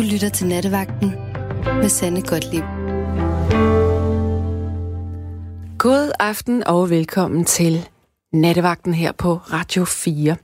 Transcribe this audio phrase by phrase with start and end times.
[0.00, 1.10] Du lytter til Nattevagten
[1.64, 2.64] med Sande Godtlib.
[5.78, 7.88] God aften og velkommen til
[8.32, 10.36] Nattevagten her på Radio 4.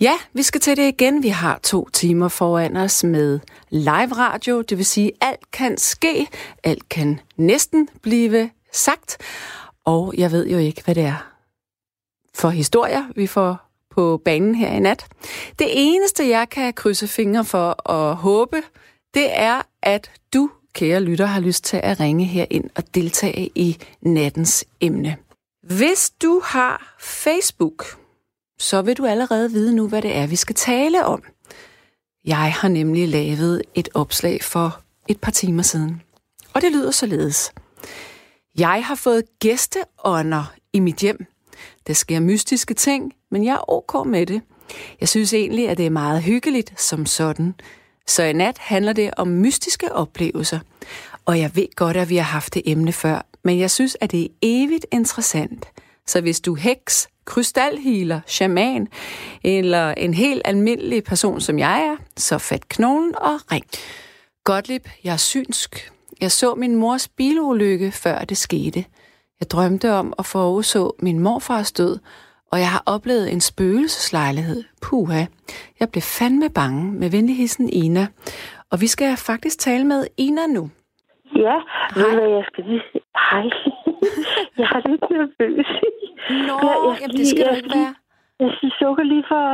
[0.00, 1.22] Ja, vi skal til det igen.
[1.22, 3.40] Vi har to timer foran os med
[3.70, 6.26] live radio, det vil sige, alt kan ske,
[6.64, 9.16] alt kan næsten blive sagt,
[9.84, 11.26] og jeg ved jo ikke, hvad det er
[12.34, 15.06] for historier, vi får på banen her i nat.
[15.58, 18.62] Det eneste, jeg kan krydse fingre for og håbe,
[19.14, 23.50] det er, at du, kære lytter, har lyst til at ringe her ind og deltage
[23.54, 25.16] i nattens emne.
[25.62, 27.84] Hvis du har Facebook,
[28.58, 31.22] så vil du allerede vide nu, hvad det er, vi skal tale om.
[32.24, 36.02] Jeg har nemlig lavet et opslag for et par timer siden.
[36.54, 37.52] Og det lyder således.
[38.58, 41.26] Jeg har fået gæsteånder i mit hjem.
[41.86, 44.42] Der sker mystiske ting, men jeg er ok med det.
[45.00, 47.54] Jeg synes egentlig, at det er meget hyggeligt som sådan.
[48.06, 50.58] Så i nat handler det om mystiske oplevelser.
[51.24, 54.10] Og jeg ved godt, at vi har haft det emne før, men jeg synes, at
[54.10, 55.68] det er evigt interessant.
[56.06, 58.88] Så hvis du heks, krystalhealer, shaman
[59.44, 63.64] eller en helt almindelig person, som jeg er, så fat knoglen og ring.
[64.44, 65.92] Gottlieb, jeg er synsk.
[66.20, 68.84] Jeg så min mors bilulykke, før det skete.
[69.40, 71.98] Jeg drømte om at forudså min morfars død,
[72.54, 74.60] og jeg har oplevet en spøgelseslejlighed.
[74.84, 75.22] Puha.
[75.80, 78.04] Jeg blev fandme bange med venligheden Ina.
[78.72, 80.64] Og vi skal faktisk tale med Ina nu.
[81.44, 81.56] Ja,
[81.96, 82.82] ved du jeg skal lige?
[83.30, 83.46] Hej.
[84.60, 85.68] jeg er lidt nervøs.
[86.48, 87.94] Nå, jeg, jeg jamen det skal lige, du jeg ikke være.
[88.42, 89.44] Jeg skal sukke lige for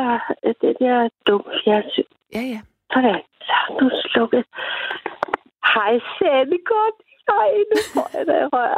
[0.47, 2.11] øh, det der dumme fjernsyn.
[2.37, 2.61] Ja, ja.
[2.93, 4.45] Sådan, så er du slukket.
[5.73, 6.97] Hej, Sanne, godt.
[7.31, 8.23] Hej, nu får jeg.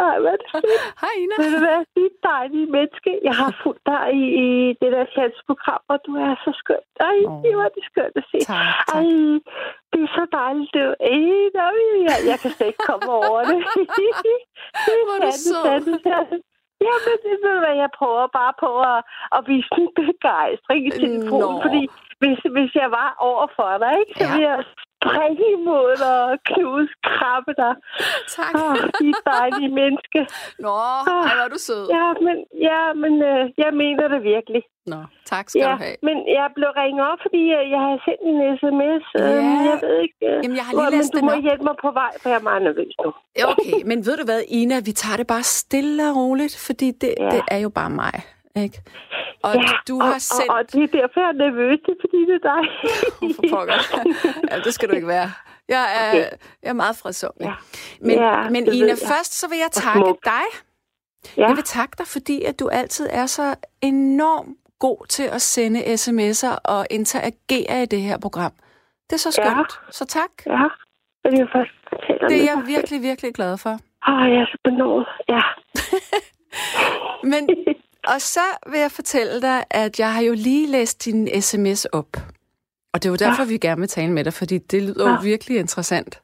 [0.09, 0.79] Ej, hvad er det.
[1.03, 1.35] Hej Ina.
[1.41, 1.59] Ved du
[1.97, 3.11] det er dejlige menneske.
[3.29, 4.47] Jeg har fulgt dig i, i
[4.81, 6.85] det der fjernsynsprogram, og du er så skøn.
[7.11, 7.43] Ej, Åh.
[7.45, 8.39] det var det skønt at se.
[8.53, 8.97] Tak, tak.
[8.97, 9.05] Ej,
[9.93, 10.71] det er så dejligt.
[10.75, 10.95] Det er,
[11.67, 13.59] er vi- jeg, jeg kan slet ikke komme over det.
[14.87, 15.63] det Hvor er du sandt, sød.
[15.67, 16.45] sandt, sandt.
[16.87, 18.99] Jamen, det ved du hvad, jeg prøver bare på at,
[19.37, 21.63] at vise en begejstring i telefonen, Nå.
[21.65, 21.83] fordi
[22.21, 24.31] hvis, hvis jeg var over for dig, ikke, så Ja.
[24.33, 24.59] ville jeg
[25.03, 27.73] springe imod dig og knuse, krabbe dig.
[28.37, 28.53] Tak.
[28.63, 30.21] Åh, de er dejlige menneske.
[30.65, 31.85] Nå, ej, hvor er du sød.
[31.99, 32.37] Ja, men,
[32.69, 34.63] ja, men øh, jeg mener det virkelig.
[34.93, 35.01] Nå,
[35.33, 35.97] tak skal Ja, du have.
[36.09, 39.05] men jeg blev ringet op, fordi øh, jeg har sendt en sms.
[39.15, 39.23] Ja.
[39.25, 40.19] Øhm, jeg ved ikke...
[40.31, 41.43] Øh, Jamen, jeg har hvor- lige læst men du må op.
[41.49, 43.09] hjælpe mig på vej, for jeg er meget nervøs nu.
[43.53, 47.13] Okay, men ved du hvad, Ina, vi tager det bare stille og roligt, fordi det,
[47.19, 47.29] Ja.
[47.35, 48.17] det er jo bare mig,
[48.57, 48.83] ikke?
[49.43, 50.51] Og ja, du og, har sendt...
[50.51, 52.63] Og, og det er derfor, jeg er nervøs, det er fordi, det er dig.
[53.37, 53.75] For pokker.
[54.51, 55.31] ja, det skal du ikke være.
[55.69, 56.31] Jeg er, Okay.
[56.63, 57.47] jeg er meget fredsomlig.
[57.47, 57.55] Ja.
[58.01, 60.45] Men, Ja, men det Ina, først så vil jeg Og takke dig.
[61.37, 65.43] Ja, Jeg vil takke dig, fordi at du altid er så enormt god til at
[65.43, 68.53] sende sms'er og interagere i det her program.
[69.11, 69.45] Det er så Ja.
[69.53, 69.81] skønt.
[69.91, 70.31] Så tak.
[70.47, 70.65] ja.
[71.25, 71.71] Jeg vil først
[72.29, 73.71] Det er jeg virkelig, virkelig glad for.
[74.09, 75.07] Åh, jeg er så benådet.
[75.29, 75.43] Ja.
[77.33, 77.49] Men,
[78.09, 78.41] og så
[78.71, 82.07] vil jeg fortælle dig, at jeg har jo lige læst din sms op.
[82.95, 85.15] Og det er jo derfor, vi gerne vil tale med dig, fordi det lyder jo
[85.15, 85.21] Ja.
[85.23, 86.23] virkelig interessant.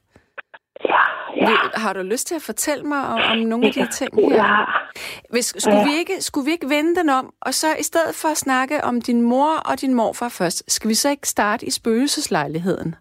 [0.84, 0.96] Ja,
[1.36, 1.56] ja.
[1.74, 4.28] Har du lyst til at fortælle mig om, om nogle af de ting Ja.
[4.28, 4.88] her?
[5.30, 5.84] Hvis, skulle, Ja.
[5.84, 8.84] vi ikke, skulle vi ikke vende den om, og så i stedet for at snakke
[8.84, 12.94] om din mor og din morfar først, skal vi så ikke starte i spøgelseslejligheden?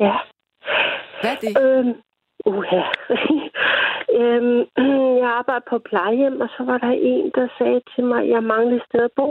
[0.00, 0.12] ja.
[1.20, 1.58] Hvad er det?
[1.62, 1.92] Øhm,
[2.46, 2.80] uha.
[4.20, 4.60] øhm,
[5.22, 8.42] jeg arbejder på plejehjem, og så var der en, der sagde til mig, at jeg
[8.42, 9.28] manglede et sted at bo.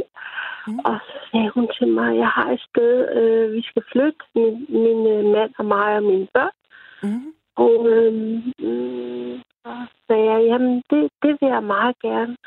[0.67, 0.79] Mm.
[0.79, 4.23] Og så sagde hun til mig, at jeg har et sted, øh, vi skal flytte,
[4.35, 6.55] min, min øh, mand og mig og mine børn.
[7.03, 7.33] Mm.
[7.55, 9.71] Og øhm, mm, så
[10.07, 12.37] sagde jeg, jamen det, det vil jeg meget gerne.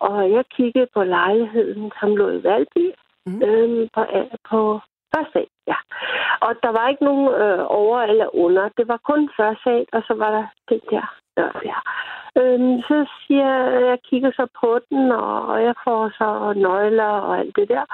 [0.00, 2.86] Og jeg kiggede på lejligheden, som lå i Valby,
[3.26, 3.42] Mm.
[3.42, 4.02] øhm, på,
[4.50, 4.80] på
[5.14, 5.78] første sal, ja.
[6.40, 8.68] Og der var ikke nogen øh, over eller under.
[8.78, 11.06] Det var kun første sal, og så var der den der
[11.40, 11.78] dør der.
[12.40, 16.28] Øhm, så siger jeg, jeg kigger så på den, og, jeg får så
[16.66, 17.84] nøgler og alt det der.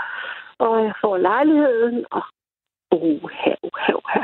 [0.59, 2.23] Og jeg får lejligheden, og
[2.93, 4.21] uha, uha, uha.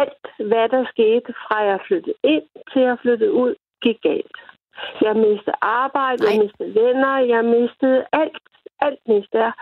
[0.00, 4.36] alt, hvad der skete fra jeg flyttede ind til jeg flyttede ud, gik galt.
[5.00, 6.42] Jeg mistede arbejde, jeg Nej.
[6.44, 8.42] mistede venner, jeg mistede alt.
[8.80, 9.52] Alt mistede jeg.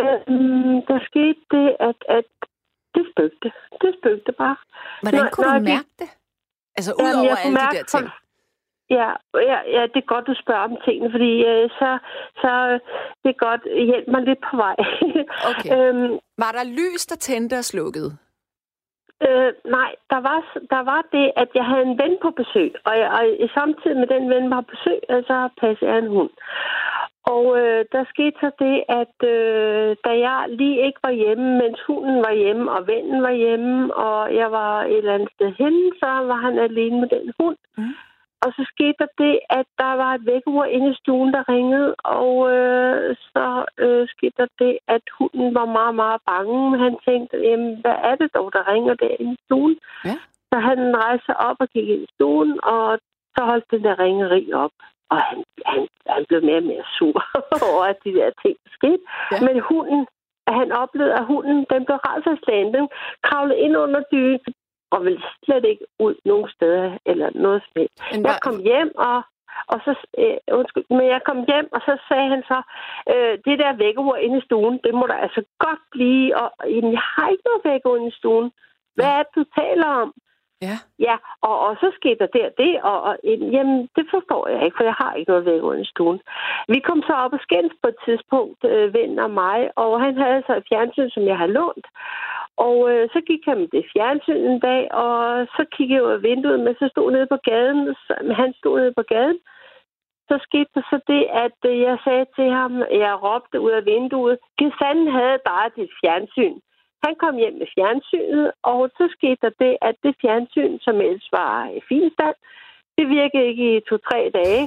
[0.00, 2.24] Øhm, der skete det, at, at
[2.94, 3.52] det spøgte.
[3.82, 4.56] Det spøgte bare.
[5.02, 6.10] Hvordan Når- kunne når du jeg mærke det?
[6.76, 8.08] Altså jeg kunne alle de der ting.
[8.98, 9.10] Ja,
[9.50, 11.98] ja, ja, det er godt, du spørger om tingene, fordi øh, så,
[12.42, 12.50] så
[13.22, 13.62] det er godt.
[13.90, 14.76] Hjælp mig lidt på vej.
[15.50, 15.70] Okay.
[15.74, 18.10] øhm, Var der lys, der tændte og slukkede?
[19.28, 20.38] Øh, nej, der var,
[20.74, 23.08] der var det, at jeg havde en ven på besøg, og, jeg,
[23.42, 26.30] og samtidig med den ven var på besøg, øh, så passede jeg en hund.
[27.32, 31.78] Og øh, der skete så det, at øh, da jeg lige ikke var hjemme, mens
[31.86, 35.86] hunden var hjemme, og vennen var hjemme, og jeg var et eller andet sted henne,
[36.00, 37.56] så var han alene med den hund.
[37.78, 37.94] Mm.
[38.44, 41.94] Og så skete der det, at der var et vækkeur inde i stuen, der ringede,
[42.20, 43.46] og øh, så
[43.84, 46.78] øh, skete der det, at hunden var meget, meget bange.
[46.84, 49.78] Han tænkte, jamen, hvad er det dog, der ringer der i stuen?
[50.04, 50.16] Ja.
[50.50, 52.98] Så han rejste op og kiggede ind i stuen, og
[53.34, 54.76] så holdt den der ringeri op.
[55.10, 57.18] Og han, han, han blev mere og mere sur
[57.70, 59.02] over, at de der ting skete.
[59.32, 59.36] Ja.
[59.46, 60.06] Men hunden,
[60.48, 62.74] han oplevede, at hunden den blev rædselslagen.
[62.74, 62.88] Den
[63.22, 64.40] kravlede ind under dynen,
[64.90, 68.24] og ville slet ikke ud nogen steder eller noget som helst.
[68.28, 69.22] Jeg kom hjem, og,
[69.72, 72.58] og så, øh, undskyld, men jeg kom hjem, og så sagde han så,
[73.12, 76.92] øh, det der vækkeur inde i stuen, det må der altså godt blive, og jamen,
[76.92, 78.50] jeg har ikke noget vækkeur inde i stuen.
[78.96, 80.12] Hvad er det, du taler om?
[80.66, 80.76] Ja.
[80.98, 81.16] Ja,
[81.48, 84.84] og, og så skete der der det, og, og jamen, det forstår jeg ikke, for
[84.84, 86.20] jeg har ikke noget væk under stuen.
[86.68, 90.16] Vi kom så op og skændes på et tidspunkt, øh, ven og mig, og han
[90.16, 91.86] havde så et fjernsyn, som jeg havde lånt.
[92.66, 96.16] Og øh, så gik han med det fjernsyn en dag, og så kiggede jeg ud
[96.18, 99.38] af vinduet, men så stod nede på gaden, så, han stod nede på gaden,
[100.28, 102.72] så skete der så det, at øh, jeg sagde til ham,
[103.04, 104.38] jeg råbte ud af vinduet,
[104.80, 106.56] fanden havde bare dit fjernsyn.
[107.04, 111.28] Han kom hjem med fjernsynet, og så skete der det, at det fjernsyn, som ellers
[111.32, 112.36] var i fin stand,
[112.98, 114.64] det virkede ikke i to-tre dage.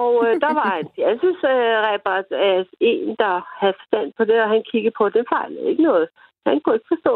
[0.00, 4.62] Og øh, der var en fjernsynsræber, øh, en, der havde forstand på det, og han
[4.70, 6.08] kiggede på, det fejlede ikke noget.
[6.46, 7.14] Han kunne ikke forstå.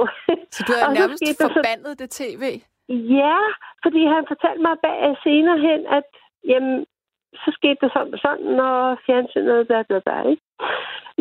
[0.55, 2.01] Så du har nærmest forbandet så...
[2.01, 2.43] det tv?
[3.23, 3.39] Ja,
[3.85, 6.09] fordi han fortalte mig bag senere hen, at
[6.51, 6.87] jamen,
[7.43, 10.45] så skete det sådan sådan, og fjernsynet, der, der, der, ikke?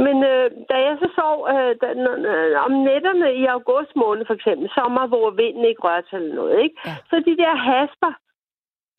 [0.06, 1.88] Men øh, da jeg så sov øh, da,
[2.32, 6.36] øh, om nætterne i august måned, for eksempel, sommer, hvor vinden ikke rørte sig eller
[6.36, 6.78] noget, ikke?
[6.86, 6.96] Ja.
[7.10, 8.12] Så de der hasper,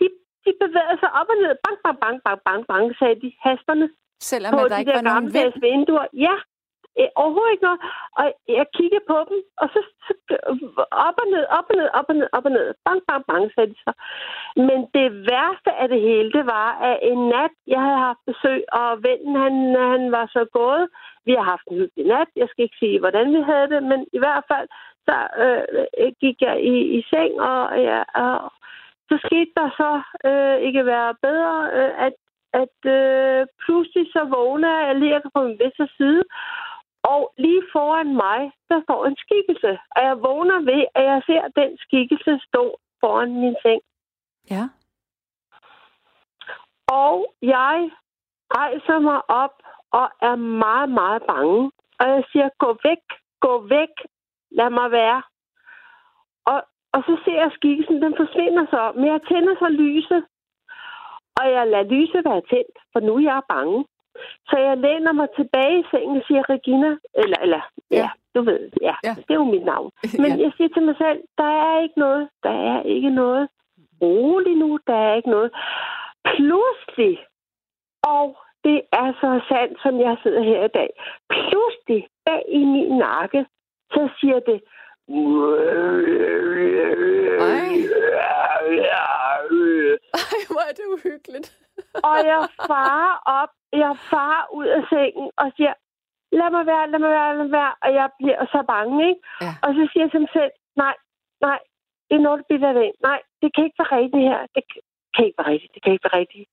[0.01, 0.07] de,
[0.45, 1.53] de bevægede sig op og ned.
[1.65, 3.87] Bang, bang, bang, bang, bang, bang, sagde de hasperne.
[4.31, 5.53] Selvom på der de ikke der var nogen vind?
[5.67, 6.07] vinduer.
[6.27, 6.37] Ja,
[7.01, 7.81] Øh, overhovedet ikke noget.
[8.19, 8.27] Og
[8.59, 10.13] jeg kiggede på dem, og så, så
[11.09, 12.67] op og ned, op og ned, op og ned, op og ned.
[12.85, 13.93] Bang, bang, bang, sagde de så.
[14.69, 18.61] Men det værste af det hele, det var, at en nat, jeg havde haft besøg,
[18.81, 19.55] og vennen, han,
[19.93, 20.87] han var så gået.
[21.27, 22.29] Vi har haft en hyggelig nat.
[22.37, 24.69] Jeg skal ikke sige, hvordan vi havde det, men i hvert fald,
[25.07, 28.53] så øh, gik jeg i, i seng, og, ja, og
[29.09, 29.93] så skete der så
[30.29, 32.15] øh, ikke være bedre, øh, at
[32.63, 36.23] at øh, pludselig så vågner jeg lige på min venstre side,
[37.75, 38.41] foran mig,
[38.71, 39.71] der står en skikkelse.
[39.97, 42.65] Og jeg vågner ved, at jeg ser den skikkelse stå
[43.01, 43.83] foran min seng.
[44.51, 44.65] Ja.
[47.03, 47.91] Og jeg
[48.59, 49.55] rejser mig op
[49.99, 51.73] og er meget, meget bange.
[52.01, 53.05] Og jeg siger, gå væk,
[53.41, 53.95] gå væk,
[54.59, 55.23] lad mig være.
[56.53, 56.59] Og,
[56.95, 58.93] og så ser jeg skikkelsen, den forsvinder så.
[58.97, 60.25] Men jeg tænder så lyset.
[61.39, 63.85] Og jeg lader lyset være tændt, for nu er jeg bange.
[64.49, 66.91] Så jeg læner mig tilbage i sengen og siger, Regina,
[67.23, 69.91] eller, eller ja, ja du ved, ja, ja, det er jo mit navn.
[70.23, 70.43] Men ja.
[70.45, 73.49] jeg siger til mig selv, der er ikke noget, der er ikke noget.
[74.03, 75.51] Rolig nu, der er ikke noget.
[76.25, 77.19] Pludselig,
[78.03, 80.91] og det er så sandt, som jeg sidder her i dag,
[81.29, 83.47] pludselig bag i min nakke,
[83.91, 84.61] så siger det,
[87.41, 87.69] Ej.
[90.21, 91.64] Ej, hvor er det uhyggeligt.
[92.09, 95.75] Og jeg farer op jeg far ud af sengen og siger,
[96.39, 97.73] lad mig være, lad mig være, lad mig være.
[97.85, 99.21] Og jeg bliver så bange, ikke?
[99.45, 99.53] Ja.
[99.65, 100.53] Og så siger jeg mig selv,
[100.83, 100.97] nej,
[101.47, 101.61] nej,
[102.09, 102.91] det er noget, der bliver ved.
[103.09, 104.41] Nej, det kan ikke være rigtigt her.
[104.55, 104.63] Det
[105.15, 105.75] kan ikke være rigtigt.
[105.75, 106.49] Det kan ikke være rigtigt.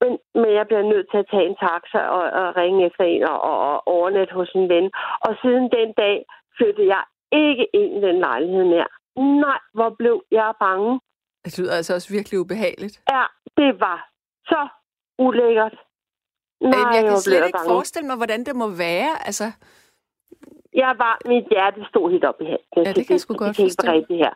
[0.00, 3.22] Men, men jeg bliver nødt til at tage en taxa og, og ringe efter en
[3.32, 4.86] og, og, og overnatte hos en ven.
[5.26, 6.16] Og siden den dag
[6.56, 8.90] flyttede jeg ikke ind i den lejlighed mere.
[9.44, 11.00] Nej, hvor blev jeg bange.
[11.44, 12.96] Det lyder altså også virkelig ubehageligt.
[13.10, 13.24] Ja,
[13.56, 14.13] det var
[14.46, 14.68] så
[15.18, 15.76] ulækkert.
[16.60, 17.70] Nej, jeg kan slet ikke bange.
[17.70, 19.26] forestille mig, hvordan det må være.
[19.26, 19.44] Altså...
[20.74, 22.82] Jeg var, mit hjerte stod helt op i halsen.
[22.86, 23.92] Ja, det kan jeg sgu godt forstå.
[24.08, 24.34] Det her.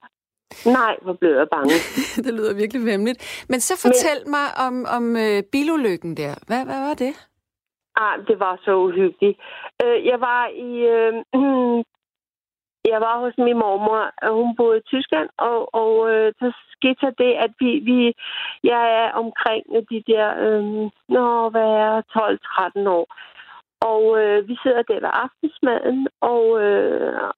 [0.66, 1.74] Nej, hvor blev jeg bange.
[2.24, 3.44] det lyder virkelig vemmeligt.
[3.48, 4.30] Men så fortæl Men...
[4.30, 6.34] mig om, om uh, bilulykken der.
[6.46, 7.12] Hvad, hvad var det?
[7.96, 9.38] Ah, det var så uhyggeligt.
[9.84, 11.84] Uh, jeg var i uh,
[12.92, 17.00] jeg var hos min mormor, og hun boede i Tyskland, og, og øh, så skete
[17.02, 17.98] der det, at vi, vi,
[18.64, 20.62] jeg er omkring de der, øh,
[21.16, 22.02] nå, hvad er
[22.84, 23.06] 12-13 år.
[23.80, 27.30] Og øh, vi sidder der ved aftensmaden, og øh,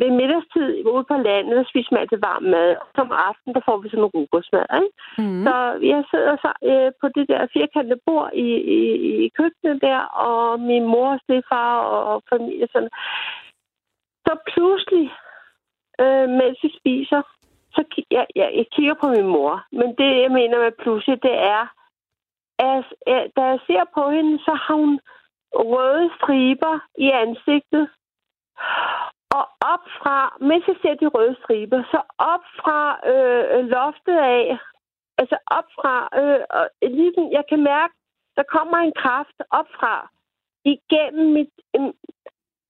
[0.00, 2.70] ved middagstid ude på landet, der spiser man altid varm mad.
[2.82, 4.92] Og som aften, der får vi sådan en rugbrødsmad, ikke?
[5.22, 5.42] Mm.
[5.46, 5.54] Så
[5.92, 8.48] jeg sidder så øh, på det der firkantede bord i,
[8.78, 8.80] i,
[9.24, 12.92] i køkkenet der, og min mor, stefar og, og familie sådan.
[14.26, 15.12] Så pludselig,
[16.00, 17.22] øh, mens vi spiser,
[17.74, 19.64] så jeg, jeg, jeg kigger på min mor.
[19.72, 21.64] Men det, jeg mener med pludselig, det er,
[23.36, 25.00] da jeg ser på hende, så har hun
[25.54, 27.88] røde striber i ansigtet.
[29.30, 32.78] Og op fra, mens jeg ser de røde striber, så op fra
[33.12, 34.58] øh, loftet af,
[35.18, 37.94] altså op fra, øh, og ligesom, jeg kan mærke,
[38.36, 40.10] der kommer en kraft op fra,
[40.64, 41.52] igennem mit,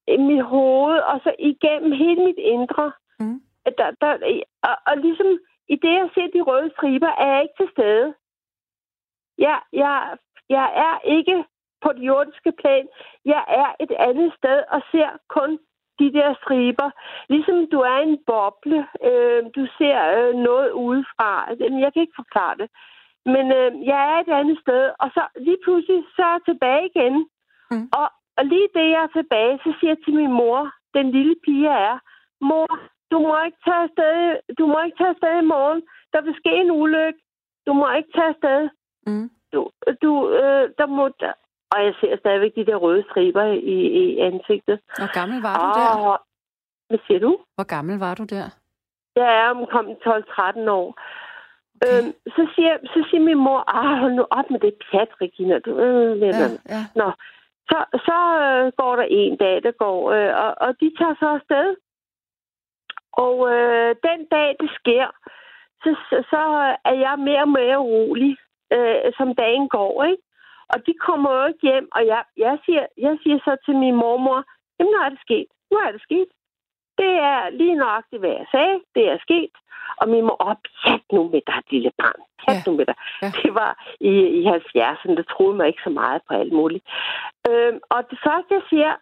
[0.08, 2.92] mit hoved, og så igennem hele mit indre.
[3.20, 3.40] Mm.
[3.78, 7.58] Der, der, og, og ligesom i det, jeg ser de røde striber, er jeg ikke
[7.60, 8.14] til stede.
[9.38, 10.16] Jeg, jeg,
[10.48, 11.44] jeg er ikke
[11.82, 12.86] på det jordiske plan.
[13.24, 15.58] Jeg er et andet sted og ser kun
[15.98, 16.90] de der striber.
[17.28, 18.80] Ligesom du er en boble.
[19.08, 21.30] Øh, du ser øh, noget udefra.
[21.84, 22.68] Jeg kan ikke forklare det.
[23.34, 24.82] Men øh, jeg er et andet sted.
[24.98, 27.14] Og så lige pludselig, så er jeg tilbage igen.
[27.70, 27.88] Mm.
[28.00, 30.60] Og, og lige det, jeg er tilbage, så siger jeg til min mor,
[30.96, 31.98] den lille pige er,
[32.40, 32.68] mor,
[33.10, 34.16] du må ikke tage afsted,
[34.58, 35.82] du må ikke tage afsted i morgen.
[36.12, 37.20] Der vil ske en ulykke.
[37.66, 38.60] Du må ikke tage afsted.
[39.06, 39.30] Mm.
[39.52, 39.70] Du,
[40.02, 41.32] du, øh, der må, der,
[41.72, 44.78] og jeg ser stadigvæk de der røde striber i, i ansigtet.
[45.00, 46.22] Hvor gammel var du der?
[46.88, 47.38] Hvad siger du?
[47.54, 48.46] Hvor gammel var du der?
[49.16, 50.88] Jeg er omkommet 12-13 år.
[51.82, 52.02] Okay.
[52.02, 55.58] Øhm, så, siger, så siger min mor, ah, hold nu op med det pjat, Regina.
[55.58, 56.28] Du, øh, ja,
[56.74, 56.82] ja.
[56.94, 57.12] Nå.
[57.70, 61.28] Så, så øh, går der en dag, der går, øh, og, og de tager så
[61.38, 61.76] afsted.
[63.12, 65.06] Og øh, den dag, det sker,
[65.82, 65.90] så,
[66.30, 66.42] så
[66.84, 68.36] er jeg mere og mere rolig,
[68.72, 70.22] øh, som dagen går, ikke?
[70.72, 73.94] Og de kommer jo ikke hjem, og jeg, jeg, siger, jeg siger så til min
[73.94, 74.44] mormor,
[74.78, 75.48] jamen nu er det sket.
[75.70, 76.28] Nu er det sket.
[76.98, 78.76] Det er lige nøjagtigt, hvad jeg sagde.
[78.94, 79.54] Det er sket.
[80.00, 82.20] Og min mor, op, pjat nu med dig, lille barn.
[82.40, 82.70] Pjat ja.
[82.70, 82.96] nu med dig.
[83.22, 83.30] Ja.
[83.42, 86.84] Det var i, i 70'erne, der troede mig ikke så meget på alt muligt.
[87.48, 88.92] Øhm, og det første, jeg siger,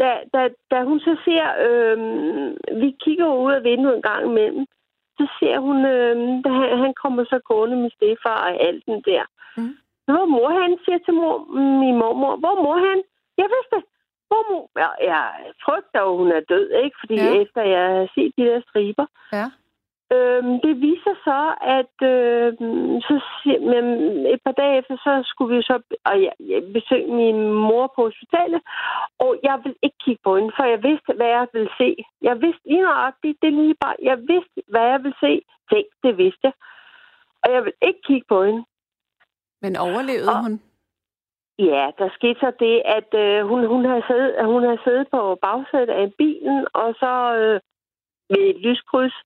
[0.00, 4.66] da, da, da hun så ser, øhm, vi kigger ud af vinduet en gang imellem,
[5.18, 9.00] så ser hun, øhm, da han, han kommer så gående med stefar og alt den
[9.10, 9.24] der.
[9.56, 9.74] Mm.
[10.06, 11.36] Hvor mor han, siger til mor,
[11.82, 12.36] min mormor.
[12.36, 12.98] Hvor mor han?
[13.40, 13.91] Jeg vidste
[14.32, 14.36] det.
[14.36, 14.64] Hvor mor?
[14.82, 15.24] Ja, jeg
[15.64, 16.96] frygter jo, hun er død, ikke?
[17.00, 17.34] Fordi ja.
[17.42, 19.06] efter jeg har set de der striber.
[19.32, 19.46] Ja.
[20.14, 21.40] Øhm, det viser så,
[21.78, 22.48] at øh,
[23.06, 23.14] så,
[23.72, 23.84] men
[24.34, 28.00] et par dage efter, så skulle vi så og jeg, jeg besøge min mor på
[28.08, 28.60] hospitalet,
[29.24, 31.90] og jeg ville ikke kigge på hende, for jeg vidste, hvad jeg ville se.
[32.28, 35.32] Jeg vidste lige nøjagtigt, det lige bare, jeg vidste, hvad jeg ville se.
[35.70, 36.54] Tænk, det vidste jeg.
[37.42, 38.62] Og jeg ville ikke kigge på hende.
[39.62, 40.54] Men overlevede og, hun?
[41.58, 45.38] Ja, der skete så det, at øh, hun, hun, havde siddet, hun havde siddet på
[45.42, 47.60] bagsædet af bilen, og så øh,
[48.30, 49.16] ved et lyskryds,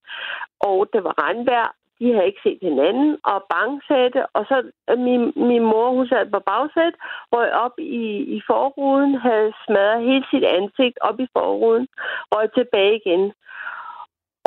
[0.60, 1.74] og det var regnvejr.
[1.98, 6.30] De havde ikke set hinanden, og bangsætte, og så øh, min, min mor, hun sad
[6.30, 6.96] på bagsædet,
[7.32, 8.06] røg op i,
[8.36, 11.86] i forruden, havde smadret hele sit ansigt op i forruden,
[12.32, 13.32] røg tilbage igen.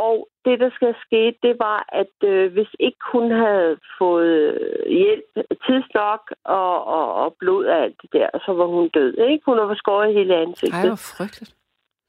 [0.08, 4.91] Og det, der skal ske, det var, at øh, hvis ikke hun havde fået øh,
[5.01, 5.29] hjælp
[5.65, 9.13] tidsnok og, og, og blod af alt det der, så var hun død.
[9.32, 9.44] Ikke?
[9.46, 10.79] Hun var skåret hele ansigtet.
[10.79, 11.56] Ej, hvor frygteligt.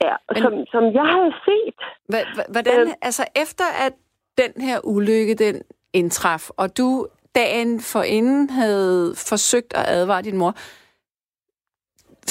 [0.03, 1.81] Ja, Men, som, som jeg havde set.
[2.49, 3.93] Hvordan, øh, altså efter at
[4.39, 10.37] den her ulykke, den indtraf, og du dagen for inden havde forsøgt at advare din
[10.37, 10.53] mor,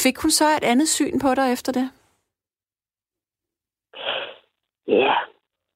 [0.04, 1.90] fik hun så et andet syn på dig efter det?
[4.88, 5.14] Ja,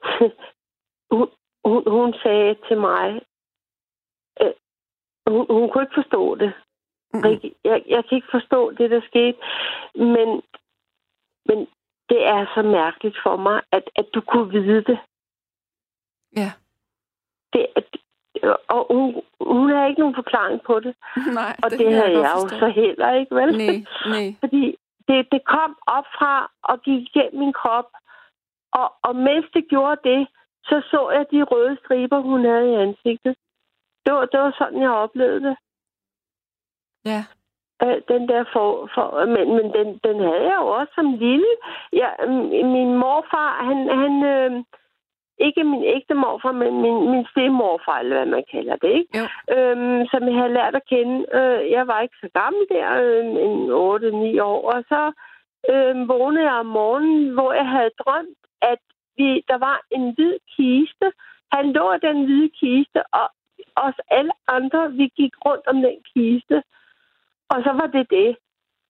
[1.12, 1.28] hun,
[1.66, 3.22] hun, hun sagde til mig,
[4.42, 4.54] øh,
[5.28, 6.54] hun, hun kunne ikke forstå det.
[7.14, 7.54] Mm-hmm.
[7.64, 9.38] Jeg, jeg kan ikke forstå det, der skete,
[9.96, 10.42] men,
[11.46, 11.68] men
[12.10, 15.00] det er så mærkeligt for mig, at, at du kunne vide det.
[16.36, 16.52] Ja.
[17.54, 17.68] Det,
[18.70, 20.96] og hun, hun har ikke nogen forklaring på det.
[21.40, 23.58] Nej, og det, det havde jeg, jeg jo så heller ikke, vel?
[23.58, 24.36] Nej, nej.
[24.44, 24.76] Fordi
[25.08, 27.90] det, det kom op fra og gik igennem min krop,
[28.80, 30.28] og, og mens det gjorde det,
[30.64, 33.36] så så jeg de røde striber, hun havde i ansigtet.
[34.06, 35.56] Det var, det var sådan, jeg oplevede det.
[37.06, 37.22] Ja.
[37.84, 41.54] Øh, den der for, for men, men den, den havde jeg jo også som lille.
[41.94, 42.10] Ja,
[42.76, 44.64] min morfar, han, han øh,
[45.38, 49.12] ikke min ægte morfar, men min, min stemorfar, eller hvad man kalder det, ikke?
[49.20, 49.26] Jo.
[49.56, 51.16] Øhm, som jeg havde lært at kende.
[51.38, 53.58] Øh, jeg var ikke så gammel der, øh, en
[54.40, 55.02] 8-9 år, og så
[55.70, 58.82] øh, vågnede jeg om morgenen, hvor jeg havde drømt, at
[59.18, 61.08] vi, der var en hvid kiste.
[61.52, 63.28] Han lå den hvide kiste, og
[63.76, 66.64] os alle andre, vi gik rundt om den kiste.
[67.50, 68.38] Og så var det det.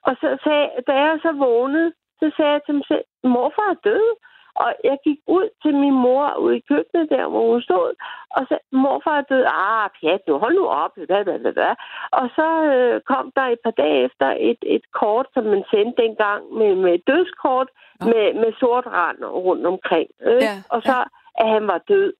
[0.07, 3.83] Og så sagde, da jeg så vågnede, så sagde jeg til mig selv, morfar er
[3.83, 4.07] død.
[4.55, 7.93] Og jeg gik ud til min mor ude i køkkenet der, hvor hun stod,
[8.37, 9.45] og så morfar er død.
[9.45, 10.91] Ah, pjat, nu hold nu op.
[10.95, 11.75] Hvad, hvad, hvad, hvad.
[12.19, 16.01] Og så øh, kom der et par dage efter et, et kort, som man sendte
[16.03, 17.69] dengang med, med dødskort,
[18.01, 18.05] ja.
[18.05, 20.09] med, med sort rand rundt omkring.
[20.29, 20.41] Øh?
[20.47, 21.41] Ja, og så, ja.
[21.41, 22.13] at han var død.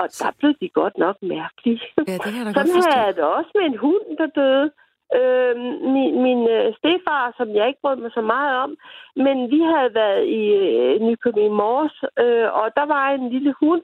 [0.00, 1.80] Og der blev de godt nok mærkelige.
[2.08, 4.26] Ja, det kan jeg da Sådan godt havde jeg det også med en hund, der
[4.40, 4.70] døde.
[5.18, 5.56] Øh,
[5.94, 8.76] min min øh, stefar, som jeg ikke brød mig så meget om,
[9.16, 13.82] men vi havde været i øh, Nykøbing Mors, øh, og der var en lille hund.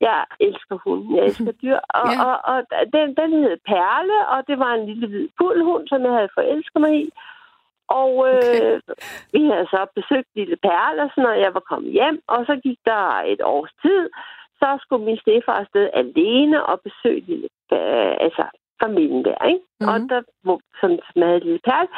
[0.00, 1.78] Jeg elsker hunden, jeg elsker dyr.
[2.00, 2.24] Og, Ja.
[2.26, 2.58] og, og
[2.94, 6.80] den, den hed Perle, og det var en lille hvid pudelhund, som jeg havde forelsket
[6.80, 7.10] mig i.
[7.88, 8.80] Og øh, Okay.
[9.32, 12.54] vi havde så besøgt lille Perle, og sådan, når jeg var kommet hjem, og så
[12.66, 14.10] gik der et års tid,
[14.60, 18.44] så skulle min stefar afsted alene og besøge lille, øh, altså
[18.82, 19.64] familien der, ikke?
[19.80, 19.88] Mhm.
[19.88, 19.92] Mm-hmm.
[20.04, 21.88] Og der var sådan smadret lille Perle.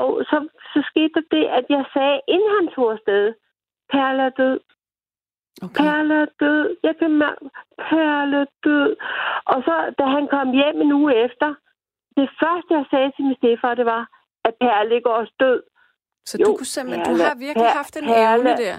[0.00, 0.36] Og så,
[0.72, 3.24] så skete der det, at jeg sagde, inden han tog afsted,
[3.92, 4.60] Perle er død,
[5.62, 5.74] Okay.
[5.84, 7.40] Perle er død, jeg kan mærke,
[7.78, 8.96] Perle er død.
[9.52, 11.48] Og så, da han kom hjem en uge efter,
[12.16, 14.02] det første, jeg sagde til min stefar, det var,
[14.44, 15.62] at Perle ikke også død.
[16.26, 18.76] Så Jo, du kunne simpelthen, du Perle- har virkelig Per- haft en Perle- evne der.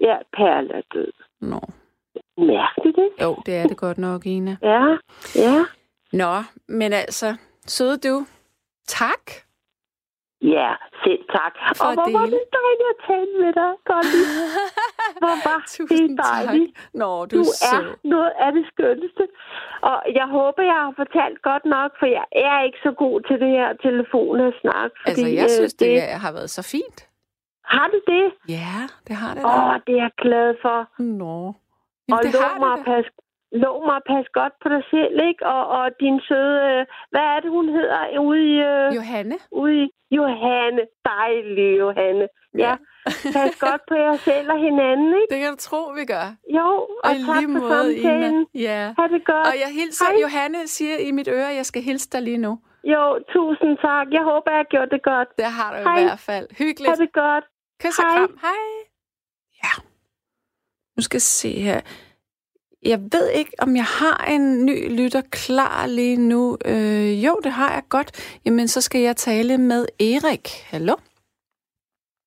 [0.00, 1.12] Ja, Perle er død.
[1.40, 1.60] Nå.
[2.38, 3.22] Mærkeligt, ikke?
[3.24, 4.56] Jo, det er det godt nok, Ina.
[4.62, 4.96] Ja,
[5.44, 5.56] ja.
[6.22, 6.34] Nå,
[6.68, 7.28] men altså,
[7.66, 8.26] søde du.
[8.88, 9.24] Tak.
[10.56, 10.70] Ja,
[11.04, 11.52] selv tak.
[11.76, 14.22] For og hvor var det dejligt at tale med dig, Golly.
[15.22, 16.70] Hvor var Tusind det dejligt.
[16.76, 16.84] tak.
[17.00, 17.86] Nå, du, Du er sød.
[18.14, 19.24] noget af det skønneste.
[19.90, 23.36] Og jeg håber, jeg har fortalt godt nok, for jeg er ikke så god til
[23.42, 24.90] det her telefon og snak.
[25.02, 25.92] Fordi, Altså, jeg øh, synes, det
[26.24, 26.98] har været så fint.
[27.74, 28.26] Har du det?
[28.58, 29.56] Ja, det har det Åh, da.
[29.68, 30.78] oh, det er jeg glad for.
[31.02, 31.36] Nå.
[31.46, 31.54] og
[32.08, 33.10] Jamen, det lov har mig, det passe,
[33.64, 35.42] lov mig at passe godt på dig selv, ikke?
[35.54, 36.56] Og, og din søde...
[36.70, 36.82] Øh,
[37.12, 38.18] hvad er det, hun hedder?
[38.28, 38.54] Ude i...
[38.70, 39.36] Øh, Johanne?
[39.62, 39.86] ude i
[40.18, 40.82] Johanne.
[41.12, 42.26] Dejlig Johanne.
[42.64, 42.74] Ja.
[43.36, 45.30] Pas godt på jer selv og hinanden, ikke?
[45.34, 46.26] Det kan du tro, vi gør.
[46.58, 48.34] Jo, og, Og tak lige for måde, samtalen.
[48.54, 48.64] Ina.
[48.68, 48.82] Ja.
[48.98, 49.46] Ha' det godt.
[49.50, 50.20] Og jeg hilser, Hej.
[50.24, 52.52] Johanne siger i mit øre, at jeg skal hilse dig lige nu.
[52.84, 54.06] Jo, tusind tak.
[54.16, 55.28] Jeg håber, jeg har gjort det godt.
[55.38, 55.98] Det har du Hej.
[56.00, 56.46] i hvert fald.
[56.58, 56.90] Hyggeligt.
[56.90, 57.44] Ha' det godt.
[57.82, 58.16] Kys og Hej.
[58.18, 58.38] kram.
[58.42, 58.62] Hej.
[59.64, 59.72] Ja.
[60.96, 61.80] Nu skal jeg se her.
[62.88, 66.58] Jeg ved ikke, om jeg har en ny lytter klar lige nu.
[66.64, 68.38] Øh, jo, det har jeg godt.
[68.44, 70.48] Jamen, så skal jeg tale med Erik.
[70.70, 70.94] Hallo?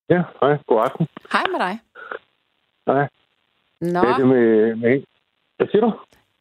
[0.09, 0.57] Ja, hej.
[0.67, 1.07] God aften.
[1.31, 1.79] Hej med dig.
[2.87, 3.07] Hej.
[3.81, 5.03] Nå, Hvad er det med, med...
[5.57, 5.91] Hvad siger du?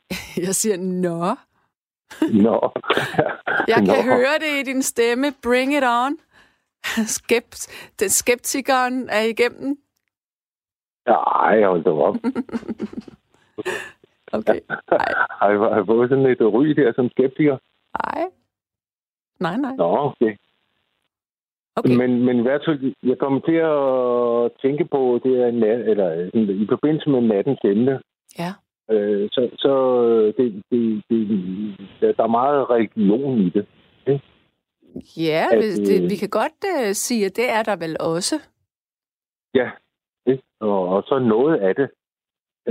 [0.46, 1.34] jeg siger nå.
[2.42, 2.72] Nå.
[3.72, 4.02] Jeg kan Nå.
[4.02, 5.32] høre det i din stemme.
[5.42, 6.18] Bring it on.
[7.16, 7.66] Skept,
[8.00, 9.78] den skeptikeren er igennem.
[11.06, 12.16] Nej, hold da op.
[14.32, 14.60] Okay.
[14.68, 14.80] Nej.
[15.40, 17.56] Har jeg, har jeg fået sådan et ry der som skeptiker?
[18.02, 18.24] Nej.
[19.40, 19.74] Nej, nej.
[19.76, 20.36] Nå, okay.
[21.76, 21.96] Okay.
[21.96, 26.08] Men, men i hvert fald, jeg kommer til at tænke på det er nat, eller
[26.64, 28.00] i forbindelse med nattens emne.
[28.38, 28.52] Ja.
[28.90, 29.72] Øh, så så
[30.36, 33.66] det, det, det, der er meget religion i det.
[35.16, 37.96] Ja, At, hvis det, øh, vi kan godt uh, sige, at det er der vel
[38.00, 38.36] også.
[39.54, 39.70] Ja,
[40.26, 40.42] ikke?
[40.60, 41.90] Og, og så noget af det,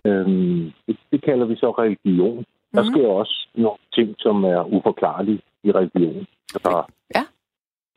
[0.05, 2.45] øhm, det, det kalder vi så religion.
[2.73, 2.91] Der Mhm.
[2.91, 6.27] sker også nogle ting, som er uforklarlige i religion.
[6.63, 6.83] Der er
[7.15, 7.23] Ja.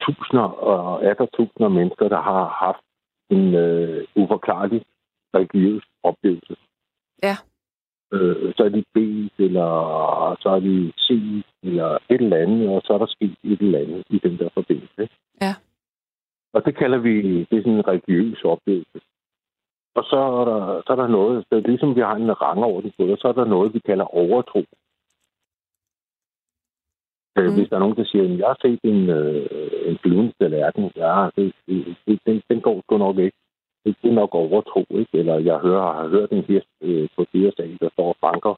[0.03, 2.85] tusinder og er der tusinder af mennesker, der har haft
[3.31, 4.83] en øh, uforklarlig
[5.35, 6.57] religiøs oplevelse.
[7.23, 7.37] Ja.
[8.13, 9.69] Øh, så er de bedt, eller
[10.41, 13.79] så er de set, eller et eller andet, og så er der sket et eller
[13.79, 15.09] andet i den der forbindelse.
[15.43, 15.55] Ja.
[16.53, 19.01] Og det kalder vi, det er sådan en religiøs oplevelse.
[19.95, 22.93] Og så er der, så er der noget, det er ligesom vi har en rangorden
[22.99, 24.65] på det, så er der noget, vi kalder overtro.
[27.37, 27.43] Mm.
[27.43, 27.55] Mm.
[27.57, 29.47] Hvis der er nogen, der siger, at jeg har set en, øh,
[29.91, 31.55] en flyvende tallerken, ja, det,
[32.07, 33.37] det, den, den går sgu nok ikke.
[33.85, 35.19] Det, det er nok overtro, ikke?
[35.19, 38.55] Eller jeg hører, har hørt en hest øh, på dyresag, der står og banker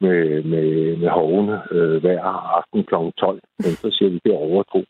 [0.00, 2.22] med, med, med hovene øh, hver
[2.58, 2.94] aften kl.
[3.18, 3.40] 12.
[3.58, 4.84] Men så siger vi, det er overtro.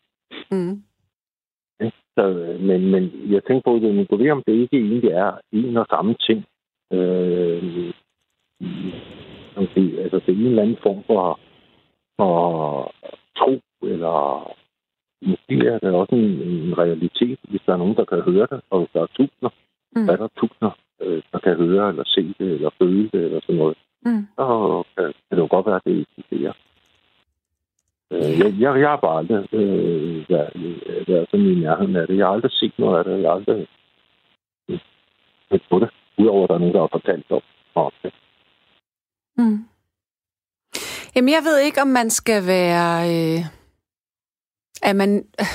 [0.51, 0.83] Mm.
[2.17, 2.23] Så,
[2.59, 3.03] men, men
[3.33, 6.45] jeg tænker på, det, men ved om det ikke egentlig er en og samme ting.
[6.93, 7.93] Øh,
[9.75, 11.39] det, altså det er en eller anden form for,
[12.17, 12.33] for
[13.37, 14.17] tro, eller
[15.21, 18.61] måske er det også en, en realitet, hvis der er nogen, der kan høre det,
[18.69, 19.49] og hvis der er tusinder,
[19.95, 20.01] Mm.
[20.01, 20.09] mm.
[20.09, 23.55] er der tusinder, øh, der kan høre, eller se det, eller føle det, eller sådan
[23.55, 24.27] noget, Mm.
[24.35, 24.45] så
[24.97, 26.53] kan, kan det jo godt være, at det eksisterer.
[28.11, 32.07] Øh, jeg, jeg, jeg har bare aldrig øh, været, øh, været sådan i nærheden af
[32.07, 32.17] det.
[32.17, 33.21] Jeg har aldrig set noget af det.
[33.21, 33.67] Jeg har aldrig
[34.69, 34.79] øh,
[35.51, 35.89] set på det.
[36.17, 37.41] Udover at der er nogen, der har fortalt om,
[37.75, 38.13] om det.
[39.37, 39.65] Mm.
[41.15, 42.93] Jamen, jeg ved ikke, om man skal være...
[43.15, 43.39] Øh,
[44.83, 45.25] at man...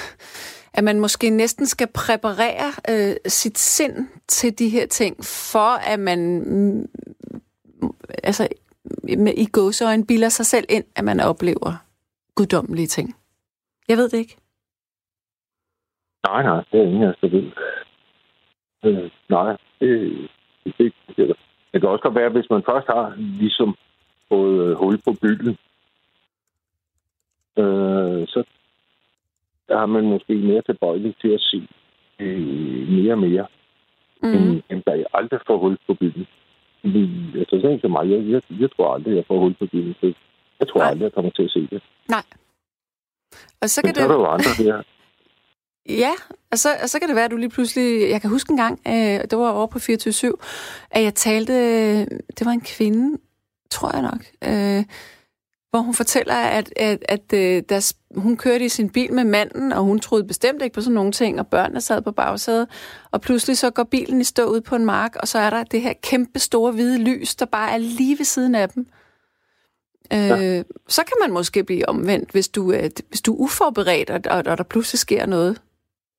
[0.74, 6.00] At man måske næsten skal præparere øh, sit sind til de her ting, for at
[6.00, 6.88] man mm,
[8.24, 8.48] altså
[9.18, 11.84] med, i gåseøjne bilder sig selv ind, at man oplever
[12.36, 13.14] guddommelige ting.
[13.88, 14.36] Jeg ved det ikke.
[16.26, 17.50] Nej, nej, det er ingen af os, ved.
[18.84, 19.90] Øh, nej, det,
[20.64, 21.36] det, det, det,
[21.72, 23.76] det, kan også godt være, hvis man først har ligesom
[24.28, 25.56] fået hul på bylden,
[27.58, 28.44] øh, så
[29.70, 31.68] har man måske mere tilbøjelig til at se
[32.18, 33.46] øh, mere og mere,
[34.22, 34.28] mm.
[34.28, 36.26] end, end der aldrig får hul på bylden.
[37.38, 40.14] Altså sådan som mig, jeg, jeg, jeg tror aldrig, jeg får hul på bylden.
[40.52, 40.90] Så jeg tror Nej.
[40.90, 41.82] aldrig, jeg kommer til at se det.
[42.08, 42.22] Nej.
[43.60, 44.04] Og så kan Men så det...
[44.04, 44.82] er der jo andre der.
[45.88, 46.12] Ja,
[46.50, 48.10] og så, og så kan det være, at du lige pludselig...
[48.10, 50.32] Jeg kan huske en gang, øh, det var over på 24
[50.90, 51.52] at jeg talte...
[52.04, 53.18] Det var en kvinde,
[53.70, 54.84] tror jeg nok, øh,
[55.70, 59.72] hvor hun fortæller, at, at, at, øh, der, hun kørte i sin bil med manden,
[59.72, 62.68] og hun troede bestemt ikke på sådan nogle ting, og børnene sad på bagsædet,
[63.10, 65.64] og pludselig så går bilen i stå ud på en mark, og så er der
[65.64, 68.86] det her kæmpe store hvide lys, der bare er lige ved siden af dem.
[70.12, 70.58] Ja.
[70.58, 74.20] Øh, så kan man måske blive omvendt, hvis du, øh, hvis du er uforberedt, og,
[74.30, 75.62] og, og der pludselig sker noget,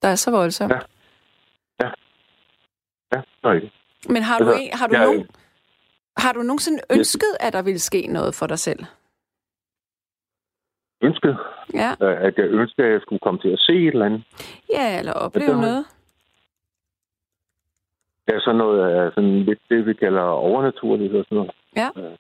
[0.02, 0.74] der er så voldsomt.
[0.74, 0.80] Ja.
[1.82, 1.90] Ja.
[3.14, 3.72] Ja, det
[4.10, 5.28] Men har du, altså, en, har du, ja, nogen,
[6.18, 8.86] har du nogensinde ønsket, at der ville ske noget for dig selv?
[11.04, 11.38] ønsket.
[11.74, 11.90] Ja.
[12.02, 14.24] Øh, at jeg ønskede, at jeg skulle komme til at se et eller andet.
[14.74, 15.86] Ja, eller opleve noget.
[18.28, 21.52] Ja, sådan noget af sådan lidt det, vi kalder overnaturligt og sådan noget.
[21.76, 21.90] Ja.
[21.98, 22.18] Øh,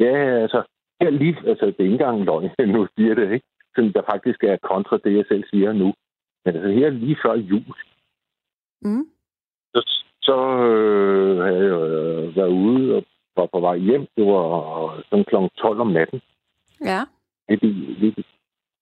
[0.00, 0.62] ja, altså,
[1.00, 3.46] her lige, altså, det er ikke engang løgn, nu siger det, ikke?
[3.74, 5.94] Sådan, der faktisk er kontra det, jeg selv siger nu.
[6.44, 7.76] Men altså, her lige før jul,
[8.82, 9.06] mm.
[9.74, 9.80] så,
[10.22, 13.04] så øh, havde jeg øh, været ude og
[13.36, 14.06] var på vej hjem.
[14.16, 15.36] Det var sådan kl.
[15.58, 16.20] 12 om natten.
[16.84, 17.00] Ja
[17.48, 18.26] lidt i, lidt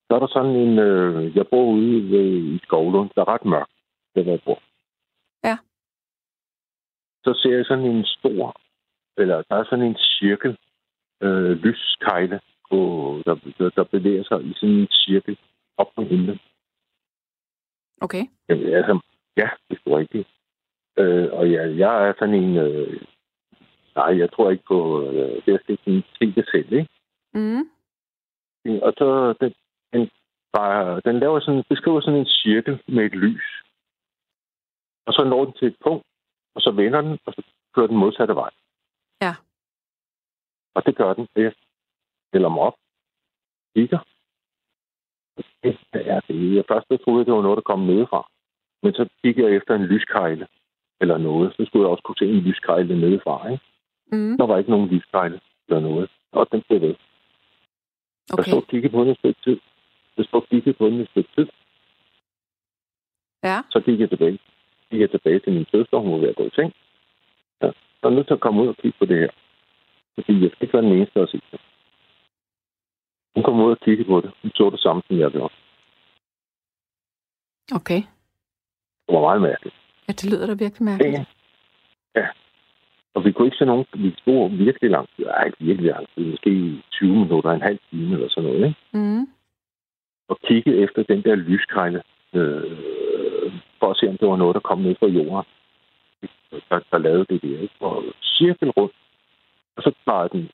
[0.09, 0.79] Så er der sådan en...
[0.79, 3.11] Øh, jeg bor ude ved, i Skovlund.
[3.15, 3.73] Der er ret mørkt,
[4.15, 4.63] det hvor jeg bor.
[5.45, 5.59] Ja.
[7.25, 8.57] Så ser jeg sådan en stor...
[9.17, 10.59] Eller der er sådan en cirkel
[11.25, 12.79] øh, lyskejle, på,
[13.27, 15.39] der, der, der bevæger sig i sådan en cirkel
[15.77, 16.39] op på himlen.
[18.01, 18.25] Okay.
[18.49, 19.01] Jamen, altså,
[19.37, 20.29] ja, det er rigtigt.
[20.99, 22.57] Øh, og ja, jeg er sådan en...
[22.57, 23.01] Øh,
[23.97, 25.03] nej, jeg tror ikke på...
[25.03, 26.91] Øh, det er sådan en det selv, ikke?
[27.35, 27.65] Mm.
[28.83, 29.55] Og så den,
[29.93, 30.11] den,
[30.53, 33.63] bare, den laver sådan, beskriver sådan en cirkel med et lys.
[35.07, 36.07] Og så når den til et punkt,
[36.55, 37.43] og så vender den, og så
[37.75, 38.51] kører den modsatte vej.
[40.75, 41.29] Og det gør den.
[41.37, 41.53] Jeg
[42.29, 42.77] stiller mig op,
[43.77, 43.99] kigger.
[45.63, 46.55] Det er det.
[46.57, 48.31] Jeg først troede, det var noget, der kom nedefra.
[48.83, 50.47] Men så kigger jeg efter en lyskejle
[51.01, 51.55] eller noget.
[51.57, 53.49] Så skulle jeg også kunne se en lyskejle nedefra.
[53.51, 53.65] Ikke?
[54.13, 54.39] Mm.
[54.39, 56.11] Der var ikke nogen lyskejle eller noget.
[56.33, 56.95] Og den blev ved.
[58.33, 58.37] Okay.
[58.37, 59.59] Jeg stod og kiggede på den et stykke tid.
[60.17, 61.49] Jeg stod og kiggede på den et stykke tid.
[63.43, 63.59] Ja.
[63.71, 64.39] Så gik jeg tilbage.
[64.91, 66.73] Gik jeg tilbage til min søster, hun var ved at gå i seng.
[67.63, 67.71] Ja.
[68.01, 69.31] Så er nødt til at komme ud og kigge på det her.
[70.15, 71.61] Fordi jeg skal ikke være den eneste, der har set det.
[73.35, 74.31] Hun kom ud og kiggede på det.
[74.43, 75.55] Hun så det samme, som jeg gjorde.
[77.79, 78.03] Okay.
[79.07, 79.77] Det var meget mærkeligt.
[80.09, 81.15] Ja, det lyder da virkelig mærkeligt.
[81.15, 81.25] Ja.
[82.21, 82.27] ja.
[83.15, 86.83] Og vi kunne ikke se nogen, vi stod virkelig langt, ej, ikke virkelig langt, måske
[86.93, 88.79] 20 minutter, en halv time eller sådan noget, ikke?
[88.93, 89.27] Mm.
[90.29, 94.61] Og kigge efter den der lyskejle, øh, for at se, om det var noget, der
[94.61, 95.51] kom ned fra jorden,
[96.71, 97.75] der, der lavede det der, ikke?
[97.81, 98.95] Og cirkel rundt,
[99.77, 100.51] og så drejede den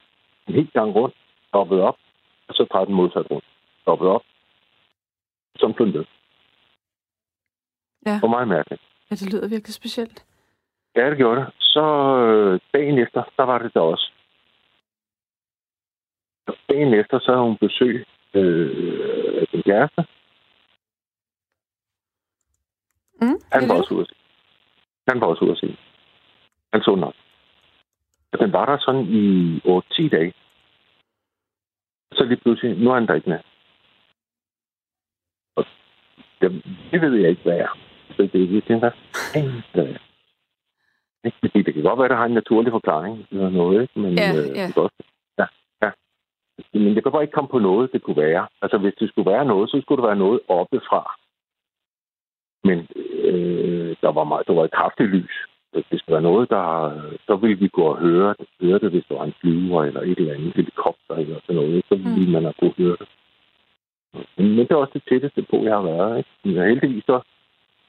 [0.48, 1.16] en helt gang rundt,
[1.48, 1.98] stoppede op,
[2.48, 3.44] og så drejede den modsat rundt,
[3.82, 4.22] stoppede op,
[5.56, 6.04] som blev ned.
[8.06, 8.14] Ja.
[8.14, 8.82] Det var meget mærkeligt.
[9.10, 10.26] Ja, det lyder virkelig specielt.
[10.96, 11.48] Ja, det gjorde det.
[11.58, 11.84] Så
[12.16, 14.10] øh, dagen efter, der var det der også.
[16.46, 20.06] Og dagen efter, så havde hun besøg øh, af sin kæreste.
[23.22, 24.14] Mm, han var også ude at se.
[25.08, 25.76] Han var også ude at se.
[26.72, 27.14] Han så nok.
[28.32, 30.34] Og den var der sådan i 8-10 dage.
[32.12, 33.38] Så lige pludselig, nu er han der ikke med.
[35.56, 35.64] Og
[36.40, 37.78] det, det ved jeg ikke, hvad er.
[38.16, 38.90] Så det, det tænker
[39.34, 39.46] jeg,
[41.24, 41.38] ikke?
[41.40, 44.00] Fordi det kan godt være, at der har en naturlig forklaring eller noget, ikke?
[44.00, 44.66] Men, ja, øh, ja.
[44.66, 44.92] Det godt,
[45.38, 45.46] ja,
[45.82, 45.90] ja.
[46.72, 48.48] Men det kan bare ikke komme på noget, det kunne være.
[48.62, 51.16] Altså, hvis det skulle være noget, så skulle det være noget oppefra.
[52.64, 55.49] Men øh, der, var meget, der var et kraftigt lys.
[55.72, 56.66] Hvis det skulle være noget, der,
[57.26, 60.00] så ville vi gå og høre det, høre det, hvis der var en flyver eller
[60.00, 61.84] et eller andet helikopter eller sådan noget.
[61.88, 62.32] Så ville mm.
[62.32, 63.08] man have kunne høre det.
[64.36, 66.18] Men, men det er også det tætteste på, jeg har været.
[66.18, 66.30] Ikke?
[66.44, 67.20] Men heldigvis så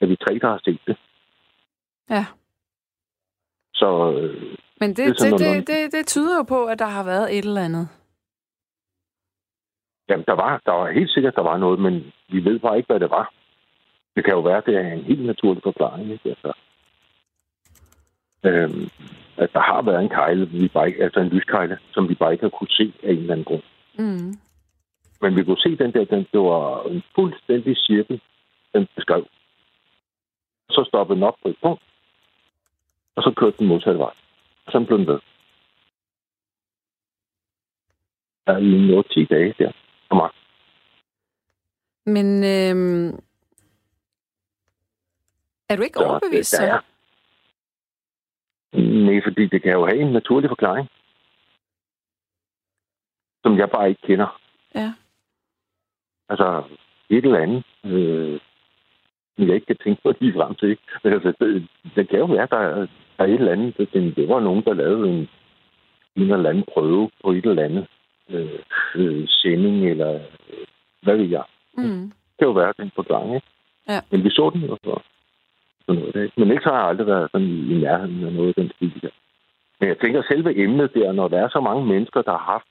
[0.02, 0.98] er vi tre, der har set det.
[2.10, 2.26] Ja.
[3.74, 7.04] Så, øh, Men det, det, det, det, det, det tyder jo på, at der har
[7.04, 7.88] været et eller andet.
[10.10, 12.88] Jamen, der var, der var helt sikkert, der var noget, men vi ved bare ikke,
[12.88, 13.34] hvad det var.
[14.16, 16.12] Det kan jo være, at det er en helt naturlig forklaring.
[16.12, 16.30] Ikke?
[16.30, 16.54] Altså,
[18.46, 18.90] øhm,
[19.38, 22.32] at der har været en kejle, vi bare ikke, altså en lyskejle, som vi bare
[22.32, 23.64] ikke har kunne se af en eller anden grund.
[23.98, 24.34] Mm.
[25.22, 28.22] Men vi kunne se den der, den, det var en fuldstændig cirkel,
[28.74, 29.26] den beskrev.
[30.70, 31.82] Så stoppede den op på et punkt,
[33.16, 34.14] og så kørte den modsatte vej.
[34.70, 35.20] sådan blev den ved.
[38.48, 39.72] Ja, i 8-10 dage der.
[40.08, 40.30] For mig.
[42.06, 43.20] Men øhm,
[45.70, 46.64] er du ikke Så overbevist der så?
[46.74, 46.80] er-
[48.74, 50.88] Nej, fordi det kan jo have en naturlig forklaring.
[53.44, 54.42] Som jeg bare ikke kender.
[54.76, 54.94] Ja.
[56.30, 56.64] Altså,
[57.10, 57.64] et eller andet.
[57.86, 58.40] Øh,
[59.38, 60.70] jeg ikke kan tænke på lige frem til.
[60.70, 60.84] Ikke?
[61.04, 62.76] Men altså, det, det kan jo være, der er,
[63.18, 63.78] der er et eller andet.
[63.78, 65.30] Det, det var nogen, der lavede en,
[66.16, 67.88] en eller anden prøve på et eller andet
[68.30, 68.60] øh,
[68.96, 70.66] øh, sending, eller øh,
[71.02, 71.44] hvad ved jeg.
[71.78, 72.04] Mm.
[72.04, 73.48] Det kan jo være den forklaring, ikke?
[73.90, 74.00] Ja.
[74.12, 75.04] Men vi så den jo for
[75.86, 76.34] sådan noget ikke?
[76.38, 79.02] Men ellers har jeg aldrig været sådan i, i nærheden af noget af den stil
[79.02, 79.14] der.
[79.80, 82.68] Men jeg tænker, selve emnet der, når der er så mange mennesker, der har haft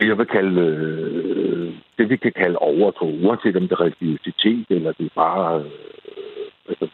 [0.00, 4.66] det, jeg vil kalde, øh, det vi kan kalde overtro, uanset om det er religiøsitet,
[4.70, 5.70] eller det er bare, øh,
[6.68, 6.88] altså,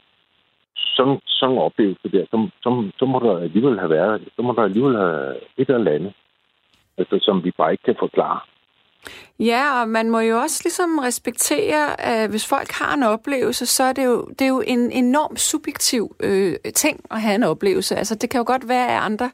[0.76, 4.52] sådan, sådan en oplevelse der, så, så, så må der alligevel have været, så må
[4.52, 6.12] der alligevel have et eller andet,
[6.98, 8.40] altså, som vi bare ikke kan forklare.
[9.38, 13.82] Ja, og man må jo også ligesom respektere, at hvis folk har en oplevelse, så
[13.84, 17.96] er det jo, det er jo en enorm subjektiv øh, ting at have en oplevelse.
[17.96, 19.30] Altså, det kan jo godt være, at andre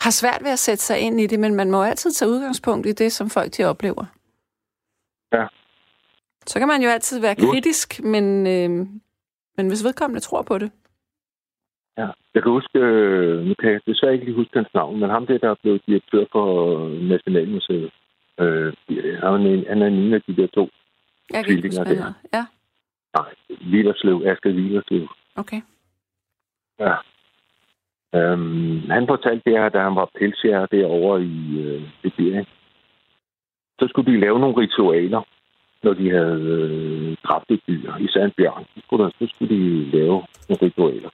[0.00, 2.86] har svært ved at sætte sig ind i det, men man må altid tage udgangspunkt
[2.86, 4.04] i det, som folk de oplever.
[5.32, 5.46] Ja.
[6.46, 8.86] Så kan man jo altid være kritisk, men, øh,
[9.56, 10.70] men hvis vedkommende tror på det.
[11.98, 12.08] Ja.
[12.34, 15.26] Jeg kan huske, øh, nu kan jeg desværre ikke lige huske hans navn, men ham
[15.26, 16.46] der, der er blevet direktør for
[17.08, 17.92] Nationalmuseet,
[18.42, 18.72] øh,
[19.22, 20.68] han, er en, han er en af de der to.
[21.32, 22.12] Jeg Tvillinger der.
[22.32, 22.44] Ja,
[23.18, 25.08] Nej, Villerslev, Asger Villerslev.
[25.36, 25.60] okay.
[26.78, 26.94] Ja.
[28.14, 32.46] Øhm, han fortalte det her, da han var pelsjærer derovre i øh, Sibirien.
[33.78, 35.22] Så skulle de lave nogle ritualer,
[35.82, 38.64] når de havde øh, dræbt et dyr, især en bjørn.
[38.74, 41.10] Så skulle, der, så skulle de lave nogle ritualer.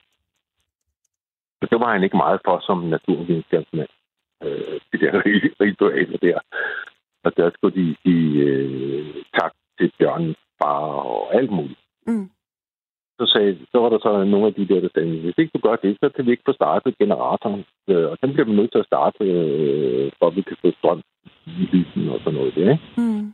[1.61, 3.89] Så det var han ikke meget for som naturvidenskabsmand.
[4.45, 5.23] Øh, de der
[5.65, 6.39] ritualer der.
[7.25, 10.81] Og der skulle de give øh, tak til bjørnen far
[11.13, 12.31] og alt muligt Mm.
[13.19, 15.69] så, sagde, så var der så nogle af de der, der sagde, hvis ikke du
[15.69, 17.65] gør det, så kan vi ikke få startet generatoren.
[17.89, 20.71] Øh, og den bliver vi nødt til at starte, øh, for at vi kan få
[20.79, 21.03] strøm
[21.47, 22.85] i lysen og sådan noget der, ikke?
[22.97, 23.33] Mm.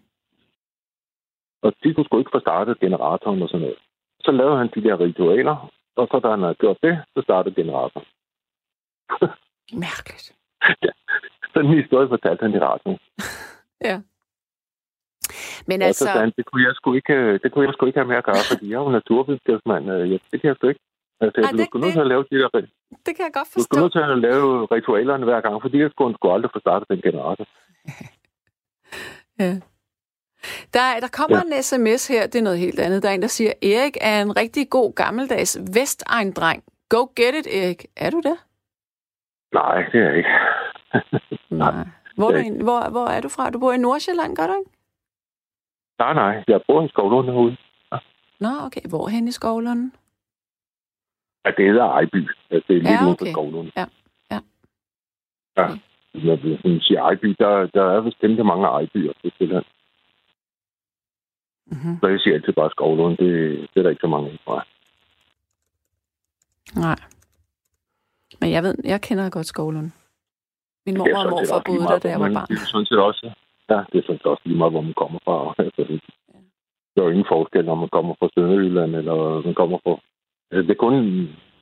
[1.62, 3.78] Og de kunne sgu ikke få startet generatoren og sådan noget.
[4.24, 7.54] Så lavede han de der ritualer, og så da han havde gjort det, så startede
[7.54, 8.06] generatoren.
[9.86, 10.26] Mærkeligt.
[11.52, 12.98] Sådan en historie fortalte han i radioen.
[13.84, 14.00] Ja.
[15.66, 17.98] Men altså, sagde han, det kunne jeg sgu ikke, øh, det kunne jeg sgu ikke
[17.98, 19.90] have med at gøre, fordi jeg er jo naturvidenskabsmand.
[19.90, 20.80] Øh, Ja, det kan jeg sgu ikke.
[21.20, 22.48] Altså, Ej, du det- sgu nødt til at lave de der
[23.06, 23.80] det kan jeg godt Du skal forstå.
[23.80, 27.00] nødt til at lave ritualerne hver gang, fordi jeg skulle sgu aldrig få startet den
[27.06, 27.46] generator.
[29.38, 29.52] Ja.
[30.74, 31.56] Der, er- der kommer ja.
[31.56, 33.02] en sms her, det er noget helt andet.
[33.02, 36.64] Der er en, der siger, Erik er en rigtig god gammeldags Vestegn-dreng.
[36.88, 37.86] Go get it, Erik.
[37.96, 38.36] Er du det?
[39.54, 40.30] Nej, det er jeg ikke.
[41.62, 41.74] Nej.
[42.16, 43.50] Hvor, er det du, hvor, hvor er du fra?
[43.50, 44.70] Du bor i Nordsjælland, gør du ikke?
[45.98, 47.56] nej, nej, jeg bor i Skovlund herude.
[48.40, 48.80] Nå, okay.
[48.88, 49.92] Hvor hen i Skovlunden?
[51.44, 52.28] Ja, det hedder Ejby.
[52.50, 53.32] Ja, det er lidt Ja, uden for okay.
[53.32, 53.70] Skovlund.
[53.76, 53.86] Ja,
[54.30, 54.38] ja.
[55.56, 55.78] Ja, Okay.
[56.14, 59.64] når vi sådan siger Ejby, der, der er vist temmelig mange Ejbyer på Sjælland.
[61.66, 61.98] Mm-hmm.
[62.00, 63.30] Så jeg siger altid bare Skovlund, det,
[63.74, 64.64] det er der ikke så mange fra.
[66.80, 66.96] Nej.
[68.40, 69.90] Men jeg ved, jeg kender godt Skovlund.
[70.86, 72.48] Min er og morfar boede der, da jeg var barn.
[72.50, 73.24] Det er sådan set også,
[73.70, 75.54] ja, det er sådan set også lige meget, hvor man kommer fra.
[75.58, 75.82] Altså,
[76.92, 79.16] der er jo ingen forskel, om man kommer fra Sønderjylland, eller
[79.48, 79.92] man kommer fra...
[80.50, 80.96] Altså, det er kun,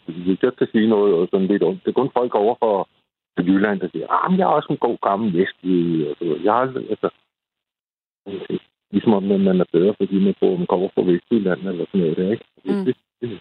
[0.06, 2.88] hvis jeg skal sige noget og sådan lidt ondt, det er kun folk over for
[3.38, 6.08] Jylland, der siger, ah, jeg er også en god gammel vestlig.
[6.10, 7.10] Og så, jeg har altså,
[8.90, 12.16] ligesom om man er bedre, fordi man, bor, man kommer fra Vestjylland, eller sådan noget
[12.16, 12.44] der, ikke?
[12.64, 12.84] Mm.
[12.84, 13.40] Det, det,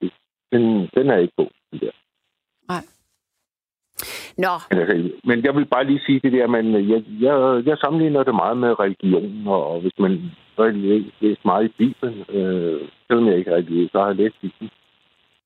[0.00, 0.12] det,
[0.52, 0.62] den,
[0.94, 1.90] den er ikke god, den der.
[4.38, 4.54] Nå,
[5.24, 8.56] Men, jeg vil bare lige sige det der, men jeg, jeg, jeg sammenligner det meget
[8.56, 10.12] med religion, og hvis man
[10.56, 14.16] har læ- læst meget i Bibelen, øh, selvom jeg ikke er religiøs, så har jeg
[14.16, 14.70] læst Bibelen,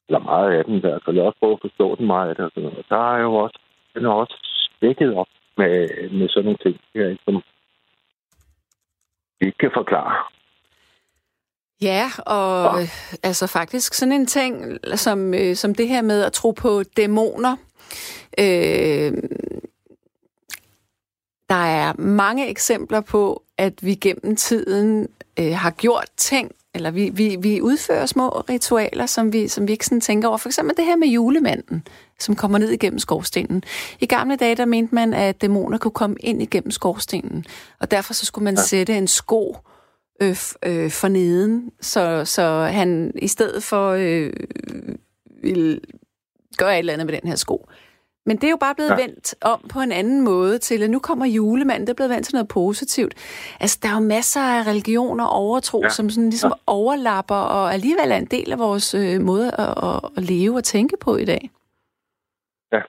[0.09, 2.45] eller meget af den der, så jeg også prøve at forstå den meget af det,
[2.45, 2.87] og sådan noget.
[2.89, 3.59] Der er jo også,
[3.95, 5.75] den er også spækket op med,
[6.19, 7.43] med sådan nogle ting, her, ikke, som
[9.41, 10.15] ikke kan forklare.
[11.83, 12.89] Ja, og øh,
[13.23, 17.57] altså faktisk sådan en ting, som, øh, som det her med at tro på dæmoner.
[18.39, 19.13] Øh,
[21.49, 27.11] der er mange eksempler på, at vi gennem tiden øh, har gjort ting, eller vi,
[27.15, 30.37] vi, vi udfører små ritualer, som vi, som vi ikke sådan tænker over.
[30.37, 31.87] For eksempel det her med julemanden,
[32.19, 33.63] som kommer ned igennem skorstenen.
[34.01, 37.45] I gamle dage, der mente man, at dæmoner kunne komme ind igennem skorstenen,
[37.81, 38.63] og derfor så skulle man ja.
[38.63, 39.57] sætte en sko
[40.23, 44.33] øh, øh, for neden, så, så han i stedet for øh,
[45.43, 45.81] ville
[46.59, 47.69] gøre et eller andet med den her sko.
[48.27, 48.97] Men det er jo bare blevet ja.
[48.97, 52.27] vendt om på en anden måde til, at nu kommer julemanden, det er blevet vendt
[52.27, 53.15] til noget positivt.
[53.61, 55.89] Altså, der er jo masser af religioner og overtro, ja.
[55.89, 56.63] som sådan ligesom ja.
[56.67, 60.65] overlapper, og alligevel er en del af vores øh, måde at, at, at leve og
[60.65, 61.51] tænke på i dag.
[62.73, 62.83] Ja,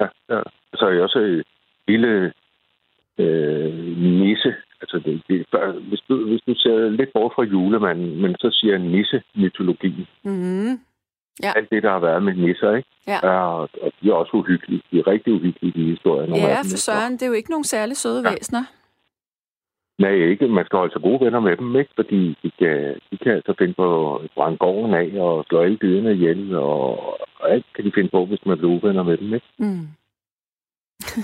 [0.00, 0.40] ja, ja.
[0.74, 1.46] Så er jeg også et
[1.88, 2.32] lille
[3.18, 4.54] øh, nisse.
[4.80, 5.46] Altså, det, det,
[5.88, 10.06] hvis, du, hvis du ser lidt bort fra julemanden, men så siger nisse-mytologien.
[10.22, 10.80] Mm-hmm.
[11.42, 11.52] Ja.
[11.56, 12.88] Alt det, der har været med nisser, ikke?
[13.06, 13.18] Ja.
[13.22, 13.38] Er,
[13.84, 14.82] og de er også uhyggelige.
[14.90, 16.36] De er rigtig uhyggelige, de historier.
[16.36, 18.30] Ja, for søren, det er jo ikke nogen særlig søde ja.
[18.30, 18.64] væsener.
[19.98, 20.48] Nej, ikke.
[20.48, 21.92] Man skal holde sig gode venner med dem, ikke?
[21.96, 25.76] Fordi de kan, de kan altså finde på at brænde gården af og slå alle
[25.76, 26.80] dyrene ihjel, og,
[27.40, 29.46] og alt kan de finde på, hvis man bliver uvenner med dem, ikke?
[29.58, 29.88] Mm.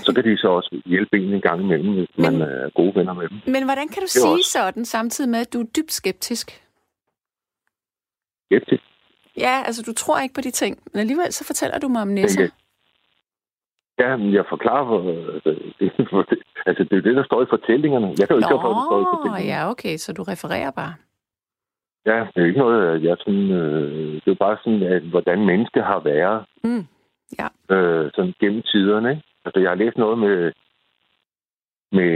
[0.05, 2.95] så kan de så også hjælpe en en gang imellem, hvis men, man er gode
[2.95, 3.37] venner med dem.
[3.45, 4.51] Men hvordan kan du sige også...
[4.51, 6.61] sådan, samtidig med, at du er dybt skeptisk?
[8.45, 8.83] Skeptisk?
[9.37, 12.07] Ja, altså du tror ikke på de ting, men alligevel så fortæller du mig om
[12.07, 12.49] nisser.
[13.99, 14.99] Ja, men jeg forklarer, for,
[15.45, 18.07] det, for det, altså det er det, der står i fortællingerne.
[18.19, 19.53] Jeg kan jo ikke Nå, det står i fortællingerne.
[19.53, 20.93] ja, okay, så du refererer bare.
[22.05, 25.83] Ja, det er ikke noget, jeg sådan, øh, det er bare sådan, at hvordan mennesket
[25.83, 26.87] har været mm,
[27.39, 27.75] ja.
[27.75, 29.09] øh, sådan gennem tiderne.
[29.09, 29.23] Ikke?
[29.45, 30.51] Altså, jeg har læst noget med,
[31.91, 32.11] med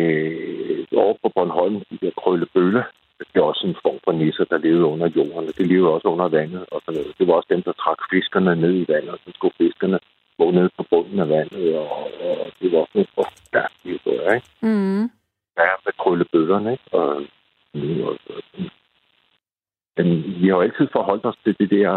[0.97, 2.83] over på Bornholm, de der krøllebølle.
[3.19, 6.07] Det er også en form for nisser, der levede under jorden, og de levede også
[6.07, 6.65] under vandet.
[6.71, 7.17] Og sådan noget.
[7.19, 9.99] Det var også dem, der trak fiskerne ned i vandet, og så skulle fiskerne
[10.37, 11.91] gå ned på bunden af vandet, og,
[12.27, 14.47] og det var også en forfærdelig historie, ikke?
[14.61, 15.01] Mm.
[15.59, 16.87] Ja, med krøllebøllerne, ikke?
[16.91, 17.07] Og,
[18.07, 18.17] og,
[19.97, 20.07] men
[20.41, 21.93] vi har jo altid forholdt os til det der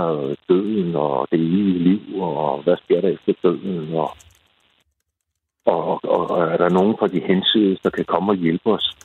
[0.49, 4.11] døden og det evige liv, og hvad sker der efter døden, og,
[5.67, 8.97] og, og, og er der nogen fra de hensides, der kan komme og hjælpe os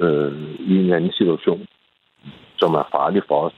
[0.00, 1.66] øh, i en eller anden situation,
[2.58, 3.52] som er farlig for os,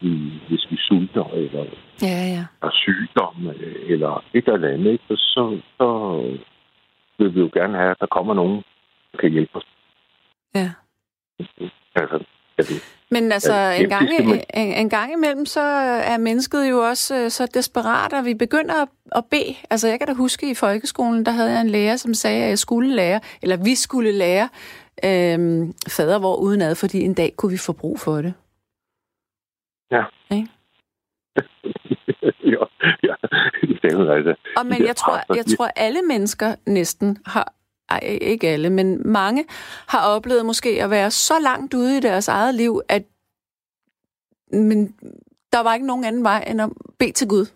[0.49, 1.65] hvis vi sulter, eller
[2.03, 2.45] ja, ja.
[2.63, 3.37] har sygdom,
[3.87, 5.05] eller et eller andet, ikke?
[5.17, 5.89] Så, så
[7.19, 8.63] vil vi jo gerne have, at der kommer nogen,
[9.13, 9.67] der kan hjælpe os.
[10.55, 10.71] Ja.
[11.97, 12.25] Altså,
[13.11, 14.09] men altså, en, gang,
[14.55, 18.83] en, en gang imellem, så er mennesket jo også øh, så desperat, at vi begynder
[18.83, 19.55] at, at bede.
[19.71, 22.49] Altså, jeg kan da huske, i folkeskolen, der havde jeg en lærer, som sagde, at
[22.49, 24.49] jeg skulle lære, eller vi skulle lære
[25.05, 28.35] øhm, fader hvor udenad, fordi en dag kunne vi få brug for det.
[29.91, 30.05] Ja.
[30.31, 30.47] Okay?
[32.55, 32.65] ja,
[33.03, 33.15] ja.
[33.83, 37.53] Det er altså, og men jeg tror, jeg tror, alle mennesker næsten har
[37.89, 39.45] ej, ikke alle, men mange
[39.89, 43.03] har oplevet måske at være så langt ude i deres eget liv, at
[44.53, 44.87] men
[45.53, 47.47] der var ikke nogen anden vej end at bede til Gud.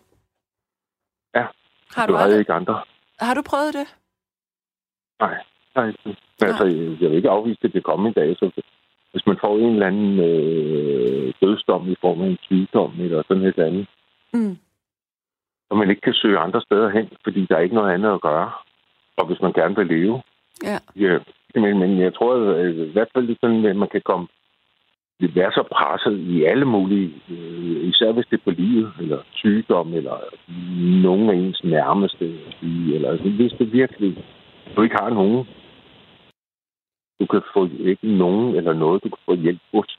[1.35, 1.47] Ja,
[1.95, 2.39] har du, du aldrig...
[2.39, 2.85] ikke andre.
[3.21, 3.97] Har du prøvet det?
[5.21, 5.35] Nej,
[5.75, 6.17] nej.
[6.41, 6.65] Altså,
[7.01, 8.37] jeg vil ikke afvise, at det kommer i dag.
[8.37, 8.51] Så
[9.13, 13.43] hvis man får en eller anden øh, dødsdom i form af en sygdom eller sådan
[13.43, 13.87] et eller andet,
[14.33, 14.57] mm.
[15.71, 18.21] og man ikke kan søge andre steder hen, fordi der er ikke noget andet at
[18.21, 18.51] gøre,
[19.17, 20.23] og hvis man gerne vil leve.
[20.65, 20.79] Ja.
[20.97, 21.19] ja
[21.61, 24.27] men, men jeg tror at, i hvert fald sådan, at man kan komme
[25.21, 29.95] være så presset i alle mulige, øh, især hvis det er på livet, eller sygdom,
[29.95, 30.17] eller
[31.03, 32.25] nogen af ens nærmeste,
[32.95, 34.25] eller hvis det virkelig,
[34.77, 35.47] du ikke har nogen,
[37.25, 39.99] du kan få ikke nogen eller noget, du kan få hjælp hos.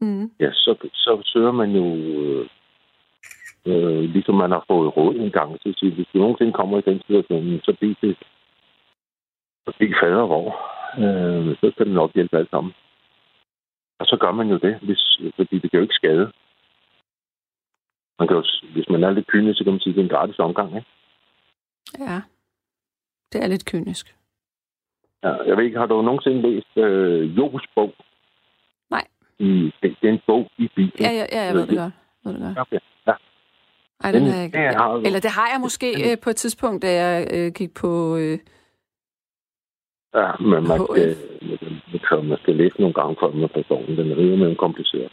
[0.00, 0.30] Mm.
[0.40, 2.46] Ja, så, så søger man jo øh,
[3.66, 6.78] Øh, ligesom man har fået råd en gang til at sige, hvis du nogensinde kommer
[6.78, 8.16] i den situation, så bliver det
[9.66, 10.46] så bliver fader hvor.
[11.02, 12.72] Øh, så skal det nok hjælpe alt sammen.
[13.98, 16.32] Og så gør man jo det, hvis, fordi det kan jo ikke skade.
[18.18, 20.04] Man kan jo, hvis man er lidt kynisk, så kan man sige, at det er
[20.04, 20.88] en gratis omgang, ikke?
[21.98, 22.22] Ja,
[23.32, 24.19] det er lidt kynisk.
[25.24, 27.94] Ja, jeg ved ikke, har du nogensinde læst øh, Jobs bog?
[28.90, 29.04] Nej.
[29.38, 31.00] I, det, er en bog i Bibelen.
[31.00, 31.92] Ja, ja, ja jeg ved det godt.
[32.24, 32.58] Ved det godt.
[32.58, 33.12] Okay, ja.
[34.04, 34.58] Ej, den, den har jeg ikke.
[34.58, 37.74] Har Eller det har jeg måske den, øh, på et tidspunkt, da jeg øh, gik
[37.74, 38.16] på...
[38.16, 38.38] Øh,
[40.14, 41.16] ja, men man skal,
[42.12, 43.96] man, man skal læse nogle gange, før man forstår den.
[43.96, 45.12] Den er rigtig mere kompliceret.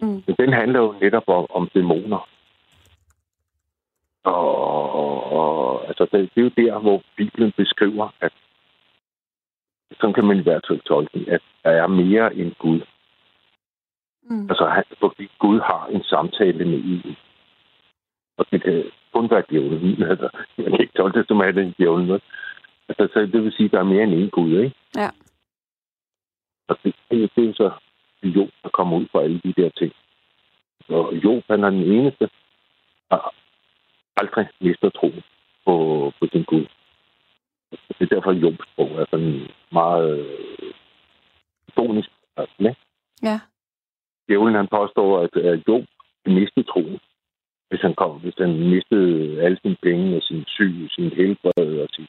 [0.00, 0.22] Mm.
[0.26, 2.28] Men den handler jo netop om, om dæmoner.
[4.24, 8.32] Og, og, og altså, det, det er jo der, hvor Bibelen beskriver, at
[10.00, 12.80] sådan kan man i hvert fald tolke at der er mere end Gud.
[14.22, 14.48] Mm.
[14.50, 17.16] Altså, fordi Gud har en samtale med en.
[18.36, 18.84] Og det kan
[19.14, 20.02] kun være djævlen.
[20.10, 22.20] Altså, man kan ikke tolke det som, at det er djævlen.
[22.88, 24.76] Altså, så det vil sige, at der er mere end en Gud, ikke?
[24.96, 25.10] Ja.
[26.68, 27.70] Og det, det, det er så
[28.24, 29.92] Jo, der kommer ud fra alle de der ting.
[30.88, 32.28] Og Jo, han er den eneste,
[33.10, 33.34] der
[34.16, 35.12] aldrig mister tro
[35.64, 36.66] på, på sin Gud.
[37.98, 40.26] Det er derfor, Jobs sprog er sådan meget
[41.68, 42.10] ikonisk.
[42.36, 42.74] Altså,
[43.22, 43.40] ja.
[44.28, 45.84] Djævlen han påstår, at, at Job
[46.26, 47.00] mistede troen
[47.74, 51.88] hvis han kom, hvis han mistede alle sine penge og sin syg, sin helbred og
[51.94, 52.06] sin,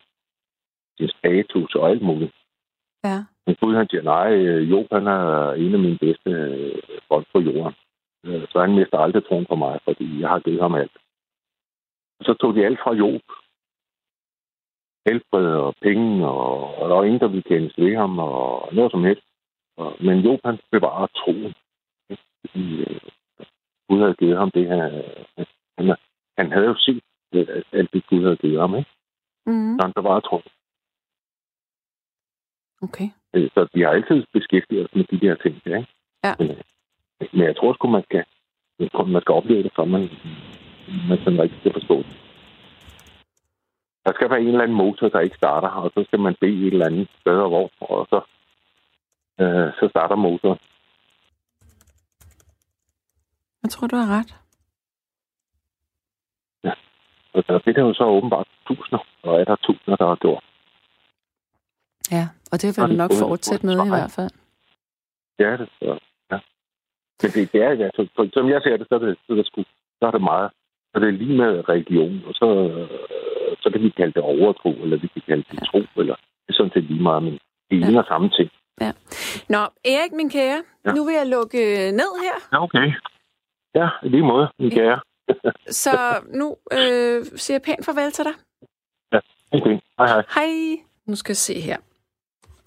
[0.98, 2.34] sin status og alt muligt.
[3.04, 3.18] Ja.
[3.46, 4.30] Men Gud han siger, nej,
[4.72, 7.74] Job han er en af mine bedste øh, folk på jorden.
[8.26, 10.98] Øh, så han mister aldrig troen på mig, fordi jeg har givet ham alt.
[12.20, 13.22] Og så tog de alt fra Job.
[15.06, 18.92] Helbred og penge, og, og der var ingen, der ville kendes ved ham, og noget
[18.92, 19.28] som helst.
[19.78, 21.54] Og, men Job, han bevarer troen.
[22.42, 23.02] Fordi øh,
[23.90, 24.84] Gud havde givet ham det her.
[25.78, 25.96] Han,
[26.38, 27.04] han havde jo set
[27.72, 28.90] alt det, Gud havde givet ham, ikke?
[29.46, 29.76] Mm.
[29.76, 30.50] Så han bevarer troen.
[32.82, 33.10] Okay.
[33.34, 35.88] Øh, så vi har altid beskæftiget os med de der ting, ikke?
[36.24, 36.34] Ja.
[36.40, 36.48] Men,
[37.34, 38.26] men jeg tror sgu, man skal,
[39.08, 40.02] man skal opleve det, så man,
[41.10, 42.25] man sådan rigtig skal forstå det.
[44.06, 46.68] Der skal være en eller anden motor, der ikke starter, og så skal man bede
[46.68, 48.22] et eller andet sted, hvor, og så,
[49.40, 50.60] øh, så starter motoren.
[53.64, 54.36] Jeg tror, du har ret.
[57.36, 60.44] Og der, det er jo så åbenbart tusinder, og er der tusinder, der har gjort.
[62.12, 64.32] Ja, og det vil du nok fortsætte med i hvert fald.
[65.40, 66.00] Ja, det så,
[66.32, 66.40] ja.
[67.22, 69.34] Men det, det er, ja, så, så, som jeg ser det, så er det, så
[69.34, 69.64] er det, sgu,
[70.00, 70.52] så er det meget,
[70.96, 74.72] så er det lige med religion, og så, øh, så kan vi kalde det overtro,
[74.84, 75.66] eller vi kan kalde det ja.
[75.66, 77.34] tro, eller det er sådan set lige meget, men
[77.70, 78.00] det er ja.
[78.00, 78.50] og samme ting.
[78.82, 78.92] Ja.
[79.50, 79.62] Nå,
[79.94, 80.94] Erik, min kære, ja.
[80.94, 81.58] nu vil jeg lukke
[82.02, 82.36] ned her.
[82.54, 82.88] Ja, okay.
[83.76, 84.76] Ja, i lige måde, min ja.
[84.76, 85.00] kære.
[85.84, 85.98] så
[86.40, 88.36] nu øh, siger jeg pænt farvel til dig.
[89.14, 89.20] Ja,
[89.52, 89.80] okay.
[89.98, 90.24] Hej, hej.
[90.36, 90.52] Hej.
[91.06, 91.78] Nu skal jeg se her,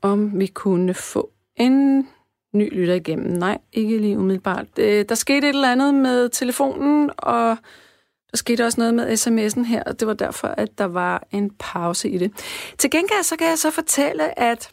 [0.02, 2.08] om vi kunne få en
[2.52, 3.26] ny lytter igennem.
[3.26, 4.76] Nej, ikke lige umiddelbart.
[4.76, 7.56] Der skete et eller andet med telefonen, og
[8.30, 11.50] der skete også noget med sms'en her, og det var derfor, at der var en
[11.58, 12.32] pause i det.
[12.78, 14.72] Til gengæld så kan jeg så fortælle, at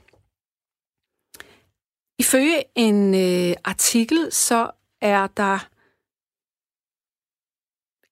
[2.20, 5.68] ifølge en øh, artikel, så er der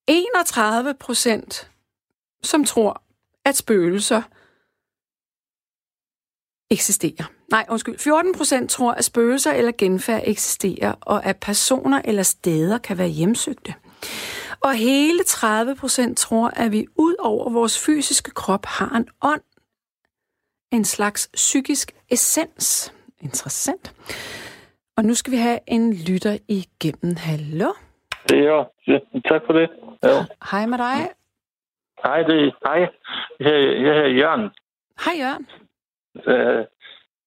[0.08, 1.72] 31 procent,
[2.44, 3.04] som tror,
[3.46, 4.22] at spøgelser
[6.70, 7.32] eksisterer.
[7.52, 7.98] Nej, undskyld.
[7.98, 13.08] 14 procent tror, at spøgelser eller genfærd eksisterer, og at personer eller steder kan være
[13.08, 13.74] hjemsøgte.
[14.64, 19.42] Og hele 30 procent tror, at vi ud over vores fysiske krop har en ånd.
[20.72, 22.94] En slags psykisk essens.
[23.22, 23.86] Interessant.
[24.98, 27.16] Og nu skal vi have en lytter igennem.
[27.18, 27.70] Hallo?
[28.30, 29.00] Det er ja,
[29.30, 29.70] Tak for det.
[30.04, 30.26] Ja.
[30.52, 30.98] Hej med dig.
[32.04, 32.80] Hej, det, hej.
[33.40, 33.54] Jeg,
[33.86, 34.50] jeg hedder Jørgen.
[35.06, 35.48] Hej Jørgen.
[36.16, 36.66] Uh,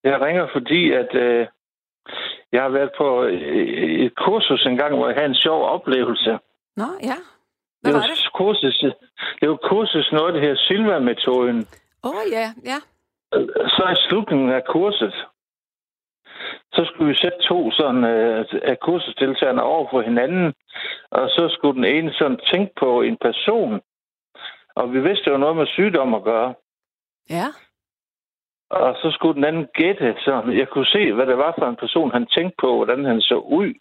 [0.05, 1.47] jeg ringer, fordi at uh,
[2.53, 6.39] jeg har været på et kursus en gang, hvor jeg havde en sjov oplevelse.
[6.77, 7.19] Nå, ja.
[7.81, 8.33] Hvad det var det?
[8.35, 8.85] Kursus,
[9.41, 11.59] det var kursus noget, det her Silva-metoden.
[12.05, 12.79] Åh, oh, ja, ja.
[13.77, 15.15] Så i slutningen af kurset,
[16.73, 20.55] så skulle vi sætte to sådan uh, af kursusdeltagerne over for hinanden,
[21.11, 23.81] og så skulle den ene sådan tænke på en person,
[24.77, 26.55] og vi vidste jo noget med sygdom at gøre.
[27.31, 27.47] Ja.
[28.71, 31.77] Og så skulle den anden gætte, så jeg kunne se, hvad det var for en
[31.77, 33.75] person, han tænkte på, hvordan han så ud.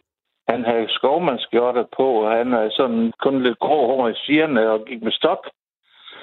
[0.47, 4.85] Han havde skovmandskjorter på, og han havde sådan kun lidt grå hår i sigerne og
[4.85, 5.49] gik med stok.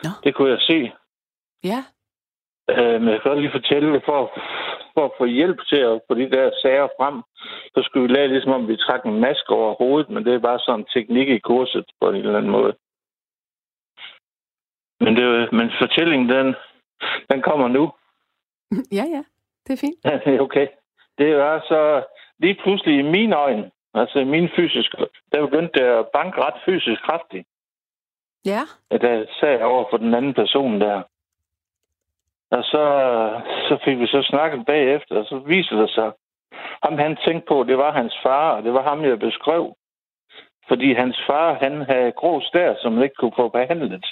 [0.05, 0.09] Ja.
[0.25, 0.93] Det kunne jeg se.
[1.65, 1.81] Ja.
[2.71, 4.33] Øh, men jeg kan godt lige fortælle, for,
[4.95, 7.23] for at få hjælp til at få de der sager frem,
[7.75, 10.39] så skulle vi lade ligesom om, vi trak en maske over hovedet, men det er
[10.39, 12.75] bare sådan en teknik i kurset på en eller anden måde.
[15.01, 16.55] Men, det, men fortællingen, den,
[17.31, 17.93] den kommer nu.
[18.93, 19.23] Ja, ja.
[19.67, 19.99] Det er fint.
[20.05, 20.67] Er okay.
[21.19, 22.05] Det var så
[22.39, 24.97] lige pludselig i mine øjne, altså min fysiske,
[25.33, 27.47] der begyndte det at banke ret fysisk kraftigt.
[28.45, 28.63] Ja.
[28.91, 31.03] At jeg sagde over for den anden person der.
[32.51, 32.83] Og så,
[33.69, 36.13] så fik vi så snakket bagefter, og så viser det sig,
[36.83, 39.77] ham han tænkte på, det var hans far, og det var ham, jeg beskrev.
[40.69, 44.05] Fordi hans far, han havde grå stær, som han ikke kunne få behandlet.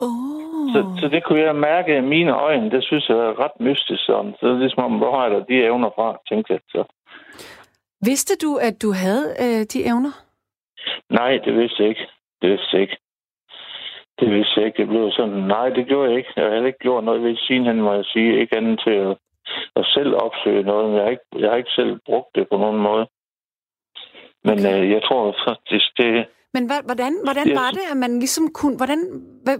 [0.00, 0.72] Oh.
[0.72, 2.70] Så, så det kunne jeg mærke i mine øjne.
[2.70, 4.04] Det synes jeg er ret mystisk.
[4.06, 4.34] Sådan.
[4.40, 6.60] Så det er ligesom om, hvor har jeg de evner fra, tænkte jeg.
[6.68, 6.84] Så.
[8.10, 10.14] Vidste du, at du havde øh, de evner?
[11.10, 12.06] Nej, det vidste jeg ikke.
[12.42, 12.96] Det vidste jeg ikke.
[14.20, 14.78] Det vidste jeg ikke.
[14.82, 16.32] Det blev sådan, nej, det gjorde jeg ikke.
[16.36, 18.40] Jeg har ikke gjort noget ved siden hen, må jeg sige.
[18.40, 19.16] Ikke andet til at,
[19.76, 20.84] at selv opsøge noget.
[20.88, 23.06] Men jeg har, ikke, jeg har ikke selv brugt det på nogen måde.
[24.44, 24.82] Men okay.
[24.82, 26.26] øh, jeg tror faktisk, det,
[26.56, 28.76] men hvordan, hvordan var det, at man ligesom kunne...
[28.76, 29.00] Hvordan,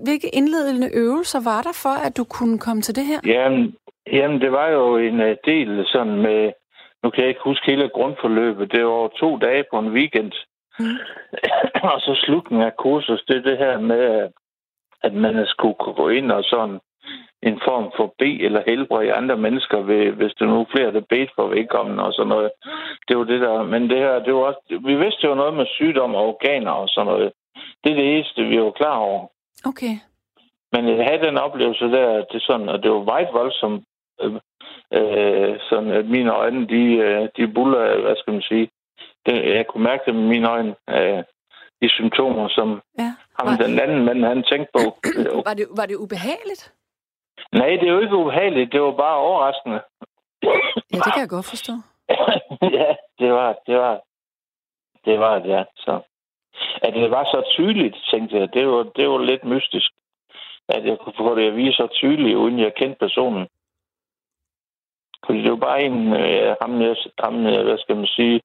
[0.06, 3.20] hvilke indledende øvelser var der for, at du kunne komme til det her?
[3.26, 3.74] Jamen,
[4.16, 6.52] jamen det var jo en uh, del sådan med...
[7.04, 8.72] Nu kan jeg ikke huske hele grundforløbet.
[8.72, 10.32] Det var to dage på en weekend.
[10.78, 10.98] Mm.
[11.92, 14.30] og så slutningen af kursus, det er det her med,
[15.02, 16.80] at man skulle gå ind og sådan
[17.42, 19.78] en form for B eller helbrede andre mennesker,
[20.18, 22.50] hvis der nu er flere, der bedt for vedkommende og sådan noget.
[23.08, 23.62] Det var det der.
[23.62, 26.88] Men det her, det var også, vi vidste jo noget med sygdom og organer og
[26.88, 27.32] sådan noget.
[27.84, 29.26] Det er det eneste, vi var klar over.
[29.70, 29.94] Okay.
[30.72, 33.84] Men jeg havde den oplevelse der, at det, sådan, at det var meget voldsomt.
[34.98, 38.70] Øh, sådan at mine øjne, de, øh, de buller, hvad skal man sige.
[39.26, 41.22] Det, jeg kunne mærke det med mine øjne, øh,
[41.82, 43.10] de symptomer, som Ja.
[43.38, 44.82] ham, Var, den anden mand, han tænkte på.
[45.48, 46.72] var, det, var det ubehageligt?
[47.52, 48.72] Nej, det er jo ikke ubehageligt.
[48.72, 49.80] Det var bare overraskende.
[50.42, 50.48] Ja,
[50.92, 51.72] det kan jeg godt forstå.
[52.78, 54.00] ja, det var, det var,
[55.04, 55.64] det var det, ja.
[55.76, 56.00] Så,
[56.82, 59.90] at det var så tydeligt, tænkte jeg, det var, det var lidt mystisk.
[60.68, 63.48] At jeg kunne få det at vise så tydeligt, uden jeg kendte personen.
[65.26, 68.40] Fordi det var bare en, øh, ham, jeg, ham, hvad skal man sige,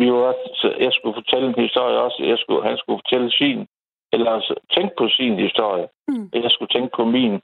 [0.00, 3.66] vi var, så jeg skulle fortælle en historie også, jeg skulle, han skulle fortælle sin,
[4.12, 6.28] eller altså, tænke på sin historie, Mm.
[6.32, 7.34] jeg skulle tænke på min.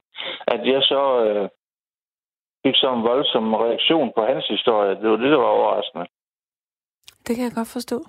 [0.47, 1.49] At jeg så øh,
[2.65, 6.05] fik så en voldsom reaktion på hans historie, det var det, der var overraskende.
[7.27, 8.05] Det kan jeg godt forstå.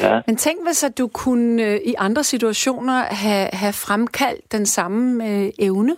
[0.00, 0.22] Ja.
[0.26, 5.24] Men tænk hvis, at du kunne øh, i andre situationer have, have fremkaldt den samme
[5.28, 5.96] øh, evne.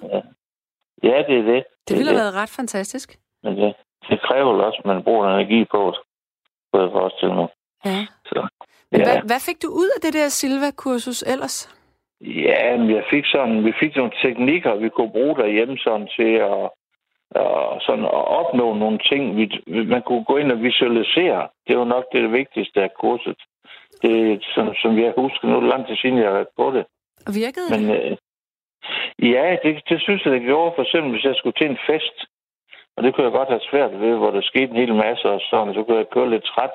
[1.03, 1.65] Ja, det er det.
[1.89, 3.19] Det ville er have været ret fantastisk.
[3.43, 3.75] Men det,
[4.11, 6.01] det kræver jo også, at man bruger energi på det.
[6.73, 7.49] Kunne jeg forestille mig.
[7.85, 8.07] Ja.
[8.27, 8.49] Så,
[8.91, 9.07] Men ja.
[9.07, 11.57] hvad, hvad fik du ud af det der Silva-kursus ellers?
[12.21, 16.33] ja, men jeg fik sådan, vi fik nogle teknikker, vi kunne bruge derhjemme sådan til
[16.51, 16.71] at,
[17.31, 19.37] at, sådan at opnå nogle ting.
[19.37, 19.45] Vi,
[19.85, 21.49] man kunne gå ind og visualisere.
[21.69, 23.37] Det var nok det, det vigtigste af kurset.
[24.03, 26.85] Det sådan, som jeg husker nu, lang tid siden jeg har været på det.
[27.27, 27.83] Og virkede det?
[27.83, 28.17] Men øh,
[29.35, 30.73] ja, det, det synes jeg, det gjorde.
[30.75, 32.17] For eksempel, hvis jeg skulle til en fest,
[32.97, 35.41] og det kunne jeg godt have svært ved, hvor der skete en hel masse og
[35.51, 36.75] sådan, så kunne jeg køre lidt træt.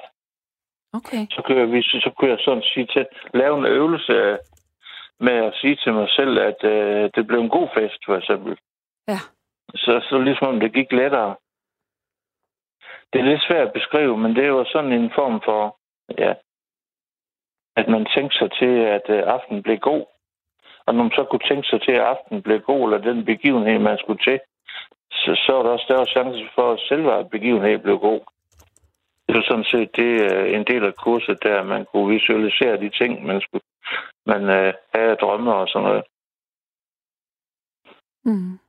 [0.94, 1.24] Okay.
[1.32, 4.38] Så kunne jeg, så kunne jeg sådan sige til, lave en øvelse
[5.20, 8.58] med at sige til mig selv, at øh, det blev en god fest, for eksempel.
[9.08, 9.20] Ja.
[9.76, 11.36] Så, så ligesom om det gik lettere.
[13.14, 15.78] Det er lidt svært at beskrive, men det er jo sådan en form for,
[16.18, 16.34] ja,
[17.76, 20.06] at man tænker sig til, at øh, aftenen blev god.
[20.86, 23.80] Og når man så kunne tænke sig til, at aftenen blev god, eller den begivenhed,
[23.80, 24.40] man skulle til,
[25.12, 28.22] så, så er der også større chance for, at selve begivenheden blev god.
[29.28, 32.90] Det er sådan set det, øh, en del af kurset, der man kunne visualisere de
[32.90, 33.64] ting, man skulle
[34.26, 36.04] man øh, have drømme og sådan noget.
[38.26, 38.60] Mm.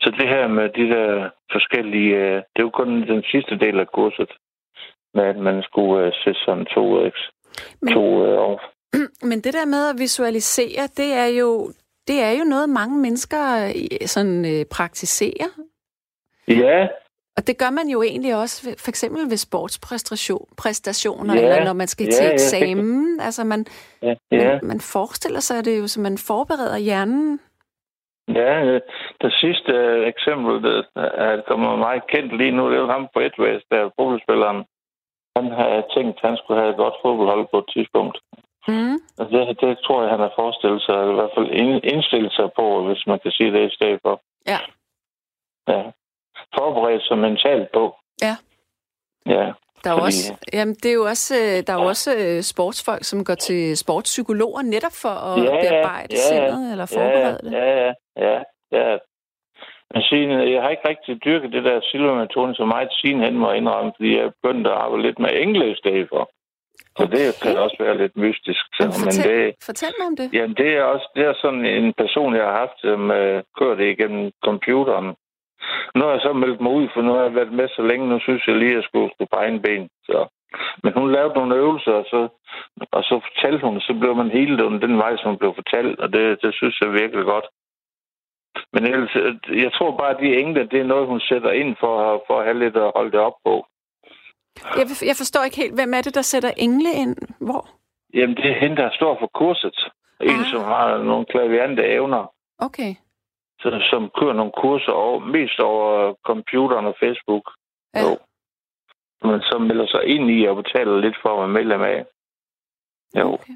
[0.00, 3.88] Så det her med de der forskellige, øh, det jo kun den sidste del af
[3.88, 4.30] kurset,
[5.14, 7.12] med at man skulle øh, sætte sådan to, øh,
[7.82, 8.60] Men- to øh, år.
[9.30, 11.72] Men det der med at visualisere, det er jo,
[12.08, 15.50] det er jo noget, mange mennesker øh, sådan, øh, praktiserer.
[16.50, 16.88] Ja,
[17.36, 21.86] Og det gør man jo egentlig også, for eksempel ved sportspræstationer, Ja, eller når man
[21.86, 23.20] skal ja, til ja, eksamen.
[23.20, 23.66] Altså man,
[24.02, 24.48] ja, ja.
[24.50, 27.40] man, man forestiller sig det jo, så man forbereder hjernen.
[28.28, 28.78] Ja,
[29.22, 33.08] det sidste øh, eksempel, det er kommer meget kendt lige nu, det er jo ham
[33.14, 34.64] på Edwards, der er fodboldspilleren.
[35.36, 38.16] Han har tænkt, at han skulle have et godt fodboldhold på et tidspunkt.
[38.68, 38.96] Mm.
[39.18, 42.48] Det, det tror jeg, han har forestillet sig, eller i hvert fald ind- indstillet sig
[42.58, 44.14] på, hvis man kan sige det i stedet for.
[44.52, 44.60] Ja.
[45.72, 45.82] Ja.
[46.58, 47.94] Forberedt sig mentalt på.
[48.22, 48.34] Ja.
[49.26, 49.52] Ja.
[49.84, 52.42] Der er, Fordi- også, jamen, det er jo også, øh, der er jo også øh,
[52.42, 56.50] sportsfolk, som går til sportspsykologer netop for at Ja, ja, bearbejde ja, ja.
[56.50, 57.52] sindet eller forberede det.
[57.52, 57.92] Ja, ja,
[58.26, 58.38] ja,
[58.72, 58.96] ja.
[59.94, 63.48] Men siden, jeg har ikke rigtig dyrket det der silvermetoden så meget siden hen, må
[63.48, 66.30] jeg indrømme, fordi jeg er begyndt at arbejde lidt med engle i stedet for.
[66.98, 67.12] Så okay.
[67.16, 68.60] det kan også være lidt mystisk.
[68.76, 70.28] Så, men fortæl, det, fortæl mig om det.
[70.32, 73.74] jamen, det er også det er sådan en person, jeg har haft, som øh, kører
[73.74, 75.08] det igennem computeren.
[75.94, 78.08] Nu har jeg så meldt mig ud, for nu har jeg været med så længe,
[78.08, 79.88] nu synes jeg lige, at jeg skulle stå på egen ben.
[80.04, 80.26] Så.
[80.82, 82.28] Men hun lavede nogle øvelser, og så,
[82.92, 86.12] og så fortalte hun, så blev man hele den, den vej, som blev fortalt, og
[86.12, 87.44] det, det synes jeg virkelig godt.
[88.72, 91.76] Men ellers, øh, jeg tror bare, at de engle, det er noget, hun sætter ind
[91.80, 93.66] for, for at have lidt at holde det op på.
[94.76, 97.16] Jeg, jeg forstår ikke helt, hvem er det, der sætter engle ind?
[97.40, 97.68] Hvor?
[98.14, 99.78] Jamen, det er hende, der står for kurset.
[100.20, 100.46] En, Ah.
[100.46, 102.94] som har nogle klaviante evner, Okay.
[103.62, 107.44] Så, som kører nogle kurser over, mest over computeren og Facebook.
[107.94, 108.00] Ja.
[108.02, 108.18] Jo.
[109.28, 112.04] Men så melder sig ind i og betaler lidt for at være medlem af.
[113.18, 113.32] Jo.
[113.32, 113.54] Okay.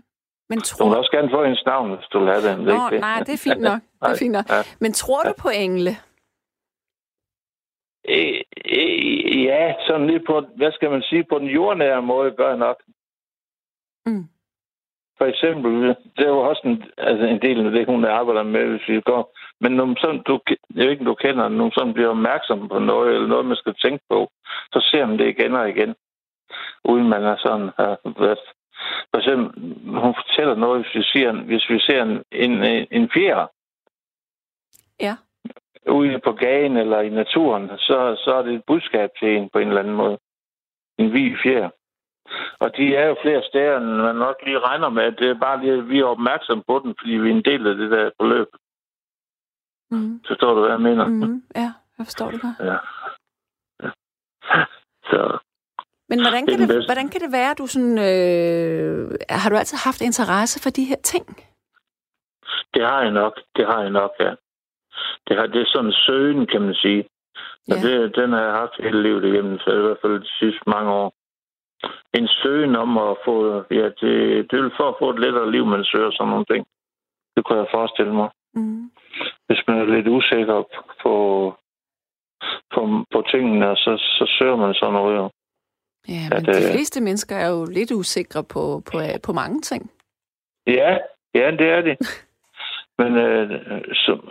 [0.49, 2.71] Men Du tror må også gerne få hendes navn, hvis du vil have er Nå,
[2.73, 3.01] ikke det.
[3.01, 3.81] nej, det er fint nok.
[4.03, 4.49] Det er fint nok.
[4.49, 4.61] Ja.
[4.81, 5.91] Men tror du på engle?
[8.09, 8.41] Øh,
[8.79, 12.59] øh, ja, sådan lige på, hvad skal man sige, på den jordnære måde gør jeg
[12.59, 12.83] nok.
[14.07, 14.25] Mm.
[15.19, 18.67] For eksempel, det er jo også en, altså en del af det, hun arbejder med,
[18.67, 19.37] hvis vi går.
[19.61, 22.09] Men når man sådan, du, jeg ved ikke, om du kender, når man sådan bliver
[22.09, 24.31] opmærksom på noget, eller noget, man skal tænke på,
[24.73, 25.95] så ser man det igen og igen.
[26.85, 28.39] Uden man er sådan, har været.
[29.11, 29.49] For eksempel,
[30.01, 33.47] hun fortæller noget, hvis vi ser, hvis vi ser en, en, en fjer,
[35.01, 35.15] Ja.
[35.89, 39.59] ude på gaden eller i naturen, så, så er det et budskab til en på
[39.59, 40.19] en eller anden måde.
[40.99, 41.71] En hvid fjer.
[42.59, 45.13] Og de er jo flere steder, end man nok lige regner med.
[45.13, 47.67] Det er bare lige, at vi er opmærksom på den, fordi vi er en del
[47.67, 48.49] af det der forløb.
[49.91, 50.21] Mm.
[50.29, 51.07] Forstår du, hvad jeg mener?
[51.07, 51.43] Mm.
[51.57, 52.59] Ja, jeg forstår det godt.
[52.69, 52.77] Ja.
[53.85, 53.91] ja.
[55.11, 55.39] Så
[56.09, 56.89] Men hvordan Det kan det, bedste.
[56.89, 57.99] hvordan kan det være, at du sådan...
[57.99, 61.27] Øh, har du altid haft interesse for de her ting?
[62.75, 63.41] det har jeg nok.
[63.57, 64.35] Det har jeg nok, ja.
[65.29, 67.05] Det, har, det er sådan en søgen, kan man sige.
[67.71, 67.89] Og Ja.
[67.89, 70.91] det, den har jeg haft hele livet igennem, så i hvert fald de sidste mange
[70.93, 71.15] år.
[72.19, 74.13] En søgen om at få, ja, det,
[74.51, 76.67] det er for at få et lettere liv, man søger sådan nogle ting.
[77.37, 78.29] Det kunne jeg forestille mig.
[78.55, 78.91] Mm.
[79.47, 80.63] Hvis man er lidt usikker
[81.03, 81.15] på,
[82.75, 82.81] på,
[83.13, 85.17] på tingene, så, så søger man sådan noget.
[85.17, 85.31] Jo.
[86.09, 89.91] Ja, men det- de fleste mennesker er jo lidt usikre på, på, på mange ting.
[90.67, 90.99] Ja,
[91.35, 91.97] ja, det er det.
[92.99, 93.51] Men øh,
[93.95, 94.31] som,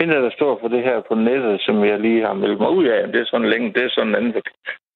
[0.00, 2.84] hende, der står for det her på nettet, som jeg lige har meldt mig ud
[2.84, 4.42] af, det er sådan længe, det er sådan en anden.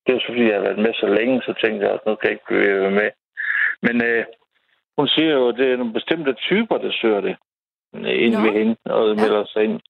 [0.07, 2.14] Det er så fordi, jeg har været med så længe, så tænkte jeg, at nu
[2.14, 3.11] kan jeg ikke bevæge mig med.
[3.82, 4.24] Men øh,
[4.98, 7.36] hun siger jo, at det er nogle bestemte typer, der søger det
[8.26, 8.40] ind Nå.
[8.40, 9.14] ved hende, og Ja.
[9.14, 9.80] melder sig ind.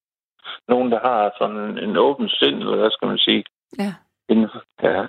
[0.68, 3.44] Nogen, der har sådan en, en åben sind, eller hvad skal man sige?
[3.78, 3.94] Ja.
[4.28, 4.48] Inden
[4.82, 5.06] ja.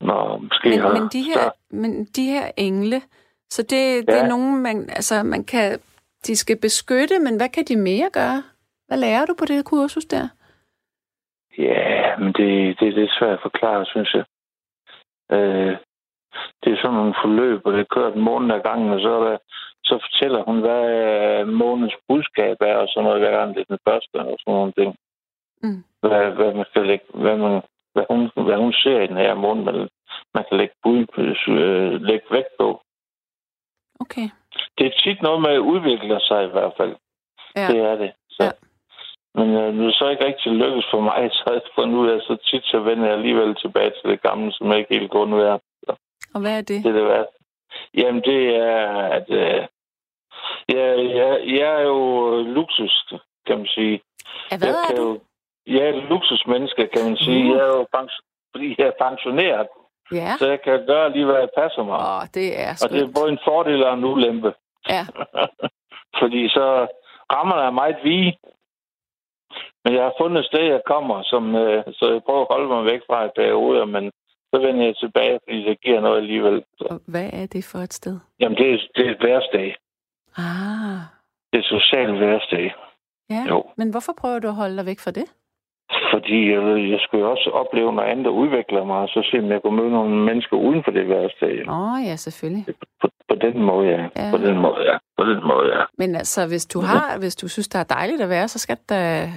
[0.00, 3.02] Nå, måske Men, har men, de her, men de her engle,
[3.50, 4.24] så det, det Ja.
[4.24, 5.78] er nogen, man, altså, man kan,
[6.26, 8.42] de skal beskytte, men hvad kan de mere gøre?
[8.86, 10.28] Hvad lærer du på det kursus der?
[11.58, 14.24] Ja, men det, det er lidt svært at forklare, synes jeg.
[15.32, 15.76] Øh,
[16.62, 19.24] det er sådan nogle forløb, og det kører en måned ad gangen, og så, er
[19.28, 19.38] der,
[19.84, 23.72] så fortæller hun, hvad øh, månedens budskab er, og sådan noget, hver gang det er
[23.74, 24.90] den første, og sådan nogle ting.
[25.62, 25.84] Mm.
[26.00, 27.62] Hvad, hvad, man skal lægge, hvad, man,
[27.94, 29.88] hvad, hun, hvad hun ser i den her måned, man,
[30.34, 31.06] man kan lægge, bud,
[31.48, 32.80] øh, lægge vægt på.
[34.00, 34.28] Okay.
[34.78, 36.96] Det er tit noget med at udvikle sig i hvert fald.
[37.56, 37.66] Ja.
[37.72, 38.12] Det er det.
[38.28, 38.44] Så.
[38.44, 38.50] Ja.
[39.36, 42.08] Men øh, nu er det så ikke rigtig lykkes for mig, så jeg fundet ud
[42.08, 45.12] af, så tit så vender jeg alligevel tilbage til det gamle, som jeg ikke helt
[45.14, 45.58] nu er.
[46.34, 46.84] Og hvad er det?
[46.84, 47.32] Det er det værste.
[47.94, 48.86] Jamen, det er,
[49.18, 49.62] at øh,
[50.68, 50.88] jeg,
[51.20, 51.98] jeg, jeg er jo
[52.42, 53.12] luksus,
[53.46, 54.00] kan man sige.
[54.50, 55.02] Ja, hvad jeg er du?
[55.02, 55.20] Jo,
[55.66, 57.44] jeg er et luksusmenneske, kan man sige.
[57.44, 57.56] Uh.
[57.56, 57.86] Jeg er jo
[58.52, 59.66] fordi jeg er pensioneret,
[60.12, 60.36] Ja.
[60.38, 61.98] så jeg kan gøre lige, hvad jeg passer mig.
[61.98, 63.14] Åh, det er og det er skønt.
[63.14, 64.54] både en fordel og en ulempe.
[64.88, 65.02] Ja.
[66.20, 66.86] Fordi så
[67.32, 68.38] rammerne er meget vige.
[69.84, 72.68] Men jeg har fundet et sted, jeg kommer, som, øh, så jeg prøver at holde
[72.68, 74.04] mig væk fra et perioder, men
[74.54, 76.64] så vender jeg tilbage, fordi det giver noget alligevel.
[76.80, 78.18] Og hvad er det for et sted?
[78.40, 79.76] Jamen, det er, det er et værsdag.
[80.36, 81.00] Ah,
[81.52, 82.74] Det er et socialt værsdag.
[83.30, 83.44] ja.
[83.48, 83.64] Jo.
[83.76, 85.26] Men hvorfor prøver du at holde dig væk fra det?
[86.12, 86.60] Fordi jeg,
[86.92, 89.62] jeg skulle jo også opleve noget andet, der udvikler mig, og så se, om jeg
[89.62, 91.68] kunne møde nogle mennesker uden for det værsdag.
[91.68, 92.64] Åh, oh, ja, selvfølgelig.
[93.00, 94.02] På, på den måde, ja.
[94.16, 94.30] Ja.
[94.30, 94.96] På den måde, ja.
[95.18, 95.82] På den måde, ja.
[95.98, 98.76] Men altså, hvis du har, hvis du synes, det er dejligt at være, så skal
[98.76, 99.28] du da,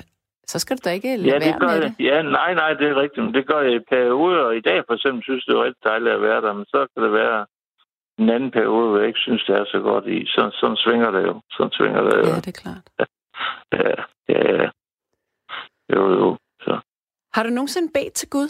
[0.47, 1.83] så skal du da ikke lade Ja, være det gør med jeg.
[1.97, 2.05] det.
[2.09, 3.25] Ja, nej, nej, det er rigtigt.
[3.25, 4.43] Men det gør jeg i perioder.
[4.43, 6.87] Og I dag for eksempel synes det er rigtig dejligt at være der, men så
[6.93, 7.45] kan det være
[8.19, 10.25] en anden periode, hvor jeg ikke synes, det er så godt i.
[10.25, 11.41] Så, sådan svinger det jo.
[11.51, 12.25] Sådan svinger det jo.
[12.29, 12.85] Ja, det er klart.
[13.73, 13.89] Ja,
[14.33, 14.69] ja, ja.
[15.95, 16.37] Jo, jo.
[17.33, 18.49] Har du nogensinde bedt til Gud?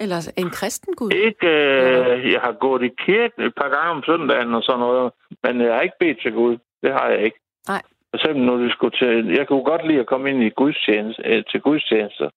[0.00, 1.10] Eller en kristen Gud?
[1.10, 5.12] Ikke, øh, jeg har gået i kirke et par gange om søndagen og sådan noget,
[5.42, 6.56] men jeg har ikke bedt til Gud.
[6.82, 7.38] Det har jeg ikke.
[7.68, 7.82] Nej.
[8.10, 11.22] For eksempel, når vi skulle til, jeg kunne godt lide at komme ind i gudstjeneste,
[11.24, 12.30] øh, til gudstjenester.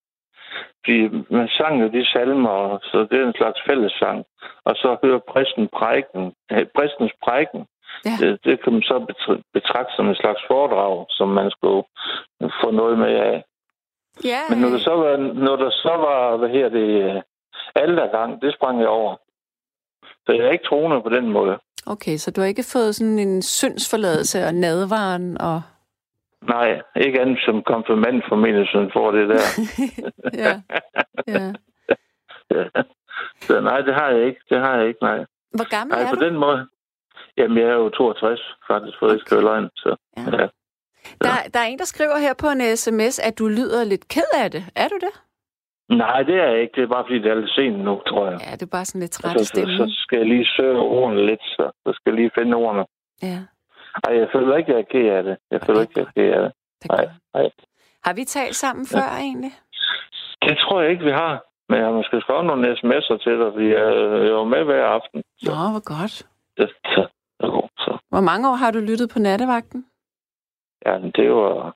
[0.80, 0.98] Fordi
[1.38, 4.26] man sang jo de salmer, så det er en slags fællessang.
[4.66, 7.62] Og så høre præsten prædiken, øh, præstens prædiken.
[8.06, 8.16] Ja.
[8.22, 11.84] Det, det kan man så betr- betragte som en slags foredrag, som man skulle
[12.62, 13.44] få noget med af.
[14.24, 17.22] Ja, Men når der så var, når der så var hvad her det, øh,
[17.76, 19.16] aldergang, det sprang jeg over.
[20.26, 21.60] Så jeg er ikke troende på den måde.
[21.88, 25.62] okay, så du har ikke fået sådan en syndsforladelse og nadvaren og...
[26.48, 29.46] Nej, ikke andet som konfirmand formentlig, som får det der.
[30.44, 30.62] ja,
[31.28, 31.54] ja.
[32.56, 32.64] Ja.
[33.48, 34.42] Så nej, det har jeg ikke.
[34.50, 35.26] Det har jeg ikke, nej.
[35.52, 36.26] Hvor gammel Nej, er på du?
[36.26, 36.68] den måde.
[37.38, 38.42] Jamen, jeg er jo 62,
[38.72, 39.16] faktisk, for okay.
[39.16, 39.70] ikke løgn.
[39.76, 40.22] Så, Ja.
[40.42, 40.48] ja.
[41.22, 44.32] Der, der er en, der skriver her på en sms, at du lyder lidt ked
[44.44, 44.64] af det.
[44.76, 45.14] Er du det?
[45.98, 46.74] Nej, det er jeg ikke.
[46.76, 48.40] Det er bare, fordi det er lidt sent nu, tror jeg.
[48.48, 51.26] Ja, det er bare sådan lidt træt så, så, så skal jeg lige søge ordene
[51.26, 52.86] lidt, så, så skal jeg lige finde ordene.
[53.22, 53.40] Ja,
[54.08, 55.38] Ej, jeg føler ikke, jeg er ked af det.
[55.52, 56.52] Jeg føler er ikke, jeg er ked af det.
[56.90, 57.50] Nej, nej.
[58.06, 59.52] Har vi talt sammen før egentlig?
[60.42, 61.44] Det tror jeg ikke, vi har.
[61.70, 63.86] Men jeg har måske skrevet nogle sms'er til dig, fordi jeg,
[64.28, 65.24] jeg var med hver aften.
[65.44, 66.12] Nå, hvor godt.
[66.58, 67.02] Så, så,
[67.42, 67.92] så, så.
[68.10, 69.86] Hvor mange år har du lyttet på nattevagten?
[70.86, 71.76] Ja, det var...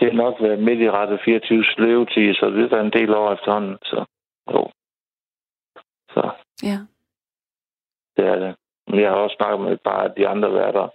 [0.00, 3.32] Det har nok været midt i rette 24 levetid, så det er en del år
[3.32, 3.76] efterhånden.
[3.82, 4.04] Så,
[4.52, 4.70] jo.
[6.10, 6.30] Så
[6.62, 6.78] Ja.
[8.16, 8.56] det er det.
[8.88, 10.88] Men jeg har også snakket med et par af de andre værter.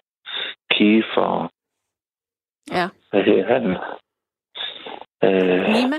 [0.72, 1.50] Keith og...
[2.72, 2.88] Ja.
[3.12, 3.64] Hvad hedder han?
[5.24, 5.96] Øh, Nima?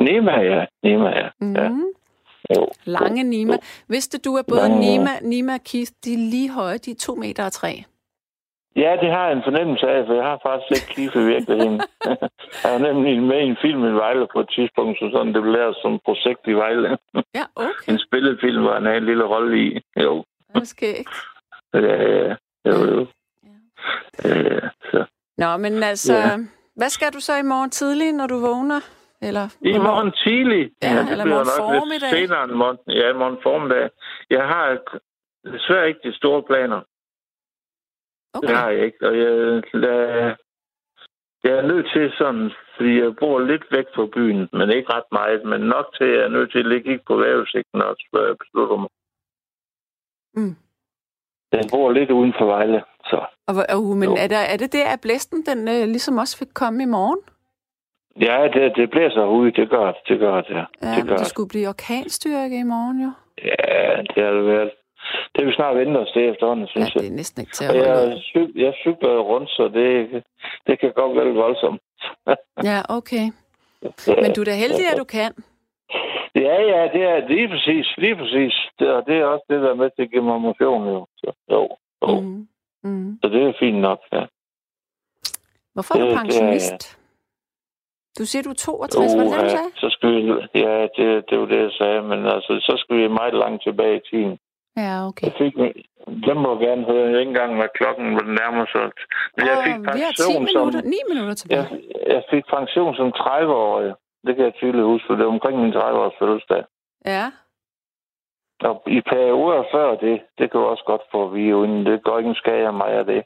[0.00, 0.66] Nema, ja.
[0.82, 1.28] Nema, ja.
[1.40, 1.54] Mm.
[1.54, 1.70] Ja.
[2.56, 2.68] Jo.
[2.84, 3.52] Lange Nima.
[3.88, 7.14] Vidste du, at både Nima, Nima og Keith, de er lige høje, de er to
[7.14, 7.84] meter og tre?
[8.76, 11.80] Ja, det har jeg en fornemmelse af, for jeg har faktisk ikke i virkeligheden.
[12.64, 15.42] jeg var nemlig med i en film i Vejle på et tidspunkt, så sådan det
[15.42, 16.98] blev lavet som projekt i Vejle.
[17.34, 17.88] Ja, okay.
[17.92, 19.80] en spillefilm, hvor han havde en lille rolle i.
[20.04, 20.24] Jo,
[20.54, 21.14] Det er skægt.
[21.74, 22.34] ja, ja,
[22.66, 23.06] jo, jo.
[24.24, 25.04] Øh, så.
[25.38, 26.36] Nå, men altså, Ja.
[26.76, 28.80] hvad skal du så i morgen tidlig, når du vågner?
[29.22, 30.70] Eller, I morgen tidlig.
[30.82, 32.10] Ja, eller bliver morgen nok lidt formiddag.
[32.10, 33.90] Senere end morgen, ja, morgen formiddag.
[34.30, 34.64] Jeg har
[35.52, 36.80] desværre ikke de store planer.
[38.36, 38.48] Okay.
[38.48, 39.00] Det har jeg ikke.
[39.08, 40.36] Og jeg, jeg,
[41.44, 45.10] jeg er nødt til sådan, fordi jeg bor lidt væk fra byen, men ikke ret
[45.12, 47.82] meget, men nok til, at jeg er nødt til at ligge ikke på vejrudsigten
[48.12, 48.90] jeg beslutter mig.
[50.34, 50.56] Mm.
[51.52, 53.18] Jeg bor lidt uden for Vejle, så
[53.48, 54.14] Og, uh, men Jo.
[54.22, 57.20] er, der, er det der, at blæsten den, øh, ligesom også fik komme i morgen?
[58.20, 60.64] ja, det, det blæser ud, det gør det, det gør det, ja.
[60.96, 61.26] Det gør det.
[61.26, 63.10] skulle blive orkanstyrke i morgen, jo.
[63.44, 64.70] Ja, det har det været.
[65.36, 67.10] Det er vi snart vente os til efterhånden, Ja, synes det jeg.
[67.10, 70.24] er næsten ikke til at holde jeg, cyk, jeg cykler rundt, så det,
[70.66, 71.80] det kan godt være lidt voldsomt.
[72.70, 73.26] Ja, okay.
[74.22, 75.32] Men du er da heldig, at du kan.
[76.34, 78.54] Ja, ja, det er lige præcis, lige præcis.
[78.78, 81.06] Det, og det er også det, der er med til at give mig motion, jo.
[81.16, 81.68] Så, jo,
[82.02, 82.20] jo.
[82.20, 82.48] Mm.
[82.82, 83.18] Mm.
[83.22, 84.24] Så det er fint nok, ja.
[85.74, 86.98] Hvorfor er du Det- det er- pensionist?
[88.18, 89.70] Du siger, du er 62, var det det, du ja, sagde?
[89.76, 90.22] så skal vi,
[90.64, 93.96] ja, det, det var det, jeg sagde, men altså, så skal vi meget langt tilbage
[93.96, 94.38] i tiden.
[94.76, 95.26] Ja, okay.
[95.26, 95.54] Jeg fik,
[96.28, 98.86] den må jeg gerne høre, jeg ikke engang, hvad klokken var nærmer sig.
[99.36, 101.68] Men jeg fik vi har 10 pension som, minutter, 9 minutter tilbage.
[101.70, 101.80] jeg,
[102.14, 103.94] jeg fik pension som 30-årig.
[104.26, 106.64] Det kan jeg tydeligt huske, for det var omkring min 30-års fødselsdag.
[107.14, 107.24] Ja.
[108.68, 112.04] Og i perioder før det, det kan du også godt få at vide, uden det
[112.04, 113.24] går ikke en skade af mig af det.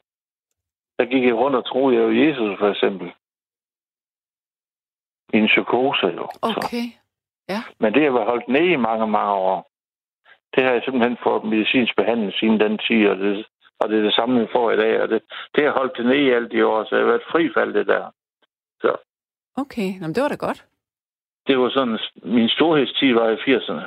[0.99, 3.07] Der gik jeg rundt og troede, jeg var Jesus, for eksempel.
[5.33, 6.27] I en psykose, jo.
[6.33, 6.61] Så.
[6.65, 6.87] Okay.
[7.79, 9.70] Men det har været holdt nede i mange, mange år.
[10.55, 13.45] Det har jeg simpelthen fået medicinsk behandling siden den tid, og det,
[13.79, 15.01] og det er det samme, jeg får i dag.
[15.01, 15.21] Og det,
[15.55, 17.59] det har holdt det nede i alle de år, så jeg har været fri for
[17.61, 18.03] alt det der.
[19.57, 20.65] Okay, Nå, men det var da godt.
[21.47, 23.85] Det var sådan, min storhedstid var i 80'erne.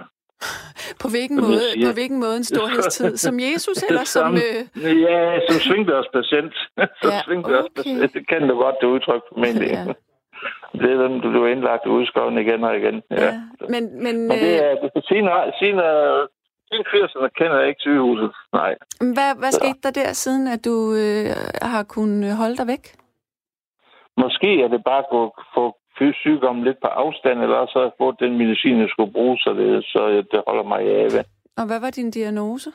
[1.02, 3.16] På hvilken, Som måde, på hvilken måde en storhedstid?
[3.26, 4.36] Som Jesus, eller som...
[4.36, 4.36] Som-
[4.86, 5.00] Øh...
[5.02, 6.54] Ja, som svingdørspatient.
[7.02, 7.98] som Ja, svingdørspatient.
[8.04, 8.08] okay.
[8.14, 9.68] Det kan du godt, det udtryk, formentlig.
[9.70, 9.84] Ja.
[10.80, 13.02] Det er den, du bliver indlagt og udskrevet igen og igen.
[13.10, 13.24] Ja.
[13.24, 13.40] Ja.
[13.68, 15.00] Men, men, Men det øh, er, er
[15.60, 15.78] siden,
[16.68, 18.30] siden 80'erne kender jeg ikke sygehuset.
[18.52, 18.74] Nej.
[19.16, 21.26] hvad, hvad skete der der, siden at du øh,
[21.62, 22.84] har kunnet holde dig væk?
[24.16, 25.64] Måske er det bare at få
[26.12, 29.50] sygdommen lidt på afstand, eller også har jeg fået den medicin, jeg skulle bruge, så
[29.52, 31.24] det, så det holder mig i ave.
[31.56, 32.70] Og hvad var din diagnose?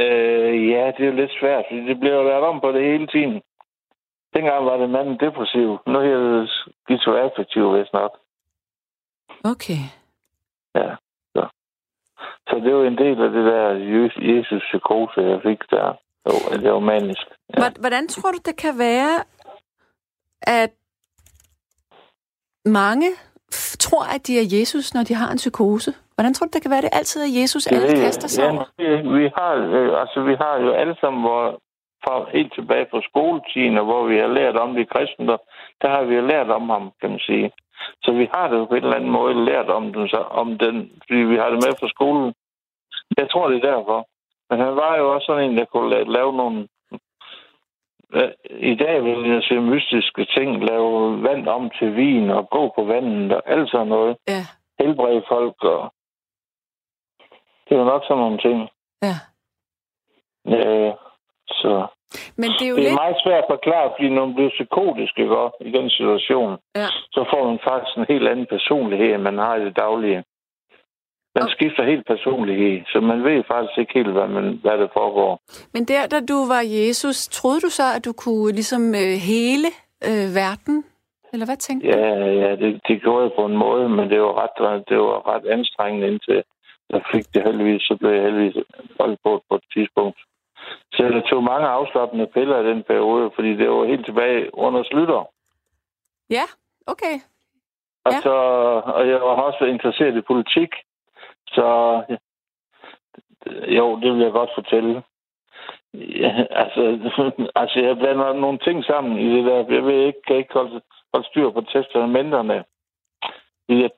[0.00, 2.82] Øh, ja, det er jo lidt svært, fordi det bliver jo lavet om på det
[2.84, 3.42] hele tiden.
[4.34, 5.78] Dengang var det manden depressiv.
[5.86, 6.50] Nu er det
[6.84, 8.12] skizoaffektiv, hvis nok.
[9.44, 9.82] Okay.
[10.74, 10.96] Ja,
[12.48, 12.56] så.
[12.56, 15.88] Det jo en del af det der Je- Jesus-psykose, jeg fik der.
[16.26, 17.26] Jo, det var manisk.
[17.58, 17.70] Ja.
[17.80, 19.14] Hvordan tror du, det kan være,
[20.42, 20.70] at
[22.64, 23.08] mange
[23.78, 25.92] tror, at de er Jesus, når de har en psykose?
[26.14, 28.64] Hvordan tror du, det kan være, det altid er Jesus, alle Det- kaster sig over?
[28.78, 31.60] ja, vi- vi har, øh, altså, vi har jo alle sammen, hvor,
[32.04, 35.26] fra, helt tilbage fra skoletiden, og hvor vi har lært om det kristne,
[35.82, 37.52] der har vi lært om ham, kan man sige.
[38.02, 40.92] Så vi har det på en eller anden måde lært om den, så, om den
[41.06, 42.34] fordi vi har det med fra skolen.
[43.16, 44.08] Jeg tror, det er derfor.
[44.50, 46.68] Men han var jo også sådan en, der kunne la- lave nogle...
[48.50, 52.84] I dag vil jeg se mystiske ting, lave vand om til vin og gå på
[52.84, 54.16] vandet og alt sådan noget.
[54.28, 54.42] Ja,
[54.80, 55.92] Helbrede folk og...
[57.68, 58.68] Det jo nok sådan nogle ting.
[59.02, 59.16] ja.
[60.46, 60.94] Øh,
[61.48, 61.86] så
[62.40, 63.00] Men det er jo det er lidt...
[63.04, 65.36] meget svært at forklare, fordi når man bliver psykotisk ikke,
[65.68, 66.50] i den situation,
[66.82, 66.88] Ja.
[67.16, 70.20] så får man faktisk en helt anden personlighed, end man har i det daglige.
[71.34, 74.88] Man Og- skifter helt personlighed, så man ved faktisk ikke helt, hvad, man, hvad der
[74.98, 75.32] foregår.
[75.74, 79.68] Men der, da du var Jesus, troede du så, at du kunne ligesom øh, hele
[80.08, 80.84] øh, verden?
[81.32, 81.98] Eller hvad tænkte du?
[81.98, 82.08] Ja,
[82.44, 85.46] ja, det, det gjorde jeg på en måde, men det var ret, det var ret
[85.46, 86.42] anstrengende indtil
[86.90, 88.56] jeg fik det heldigvis, så blev jeg heldigvis
[89.00, 90.18] holdt på på et tidspunkt.
[90.92, 94.82] Så jeg tog mange afslappende piller i den periode, fordi det var helt tilbage under
[94.82, 95.30] slutter.
[96.30, 96.46] Ja,
[96.86, 97.16] okay.
[98.04, 98.20] Og, Ja.
[98.20, 98.34] så,
[98.84, 100.74] og jeg var også interesseret i politik.
[101.48, 101.66] Så
[103.68, 105.02] jo, det vil jeg godt fortælle.
[105.94, 106.82] Ja, altså,
[107.60, 109.74] altså, jeg blander nogle ting sammen i det der.
[109.74, 110.80] Jeg ved ikke, kan ikke holde,
[111.14, 112.64] holde styr på testamenterne.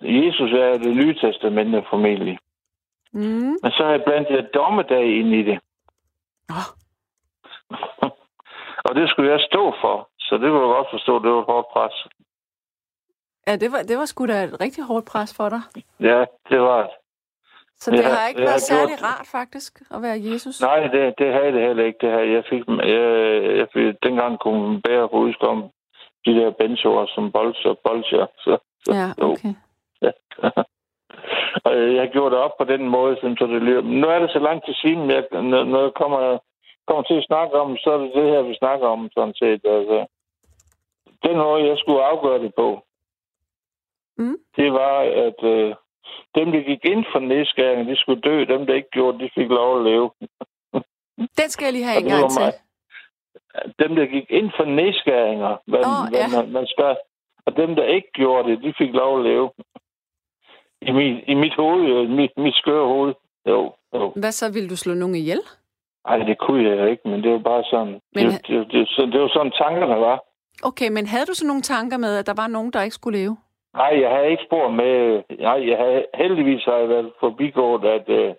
[0.03, 2.39] Jesus er det nye testamente formentlig.
[3.13, 3.57] Mm.
[3.63, 5.59] Men så har jeg blandt det dommedag ind i det.
[6.51, 6.69] Oh,
[8.87, 10.09] Og det skulle jeg stå for.
[10.19, 11.97] Så det kunne du godt forstå, det var et hårdt pres.
[13.47, 15.63] ja, det var, det var sgu da et rigtig hårdt pres for dig.
[16.01, 16.91] Ja, det var det.
[17.81, 19.11] Så det ja, har ikke været særlig gjort...
[19.11, 20.61] rart, faktisk, at være Jesus?
[20.61, 21.99] Nej, det, det havde det heller ikke.
[22.01, 22.19] Det her.
[22.19, 23.07] Jeg fik, jeg,
[23.59, 25.71] jeg fik, dengang kunne bære på udkom
[26.27, 28.27] de der benzoer som bolcher, bolcher.
[28.39, 29.55] Så, så, ja, okay.
[30.03, 30.11] Ja.
[31.65, 33.83] og jeg gjorde det op på den måde, så det lyder.
[33.83, 35.25] Nu er det så lang tid siden, jeg,
[35.73, 36.39] når jeg kommer,
[36.87, 39.61] kommer til at snakke om, så er det det her, vi snakker om, sådan set.
[39.65, 40.07] Altså,
[41.27, 42.69] den måde, jeg skulle afgøre det på,
[44.19, 44.39] mm.
[44.57, 45.75] det var, at øh,
[46.35, 48.45] dem, der gik ind for nedskæring, de skulle dø.
[48.45, 50.11] Dem, der ikke gjorde, de fik lov at leve.
[51.41, 52.53] Den skal jeg lige have en gang til.
[53.79, 56.29] Dem, der gik ind for nedskæringer, hvad, oh, hvad ja.
[56.37, 56.97] man, man skal,
[57.47, 59.51] og dem, der ikke gjorde det, de fik lov at leve.
[60.89, 63.15] I mit, i mit hoved, i mit, mit skøre hoved.
[63.49, 64.13] Jo, jo.
[64.17, 65.41] Hvad så, ville du slå nogen ihjel?
[66.09, 68.01] Nej, det kunne jeg ikke, men det var bare sådan...
[68.15, 68.27] Men...
[68.27, 70.19] Det, det, det, det, det var sådan tankerne var.
[70.63, 73.19] Okay, men havde du så nogle tanker med, at der var nogen, der ikke skulle
[73.19, 73.37] leve?
[73.75, 75.23] Nej, jeg havde ikke spor med...
[75.41, 78.35] Nej, jeg havde, heldigvis har jeg været forbigået, at, øh,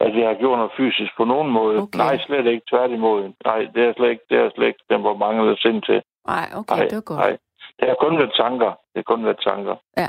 [0.00, 1.76] at jeg har gjort noget fysisk på nogen måde.
[1.78, 1.98] Okay.
[1.98, 3.32] Nej, slet ikke tværtimod.
[3.44, 6.02] Nej, det er slet ikke, det er slet ikke den, hvor mange der sind til.
[6.26, 7.20] Nej, okay, nej, det var godt.
[7.20, 7.36] Nej.
[7.80, 8.70] Det har kun været tanker.
[8.70, 9.76] Det har kun været tanker.
[9.96, 10.08] Ja.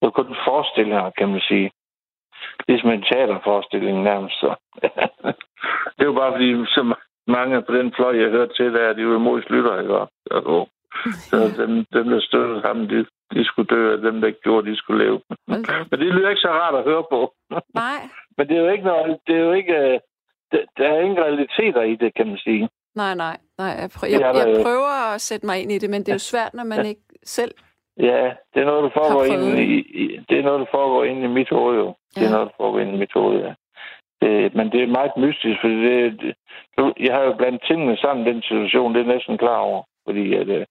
[0.00, 1.70] Det har kun forestillinger, kan man sige.
[2.66, 4.40] Det er som en teaterforestilling nærmest.
[4.40, 4.54] Så.
[5.96, 6.94] det er jo bare fordi, så
[7.26, 9.94] mange på den fløj, jeg hørte til, der de var imod slutter, ikke?
[9.96, 10.68] Og,
[11.28, 14.70] så dem, dem, der støttede ham, de, de skulle dø, og dem, der ikke gjorde,
[14.70, 15.20] de skulle leve.
[15.48, 15.78] Okay.
[15.90, 17.34] Men det lyder ikke så rart at høre på.
[17.82, 18.00] Nej.
[18.36, 20.00] Men det er jo ikke noget, det er jo ikke, øh,
[20.52, 22.68] det, der er ingen realiteter i det, kan man sige.
[22.94, 23.72] Nej, nej, nej.
[23.80, 26.28] Jeg, prøver, jeg, jeg prøver at sætte mig ind i det, men det er jo
[26.32, 27.54] svært, når man ikke selv
[27.96, 31.24] Ja, det er noget, der foregår ind i, i, det er noget, der foregår ind
[31.24, 31.94] i mit hoved, jo.
[32.14, 32.26] Det ja.
[32.26, 33.54] er noget, der foregår ind i mit hoved, ja.
[34.22, 36.34] Det, men det er meget mystisk, fordi det, det,
[37.00, 39.82] jeg har jo blandt tingene sammen den situation, det er næsten klar over.
[40.06, 40.64] Fordi at, uh,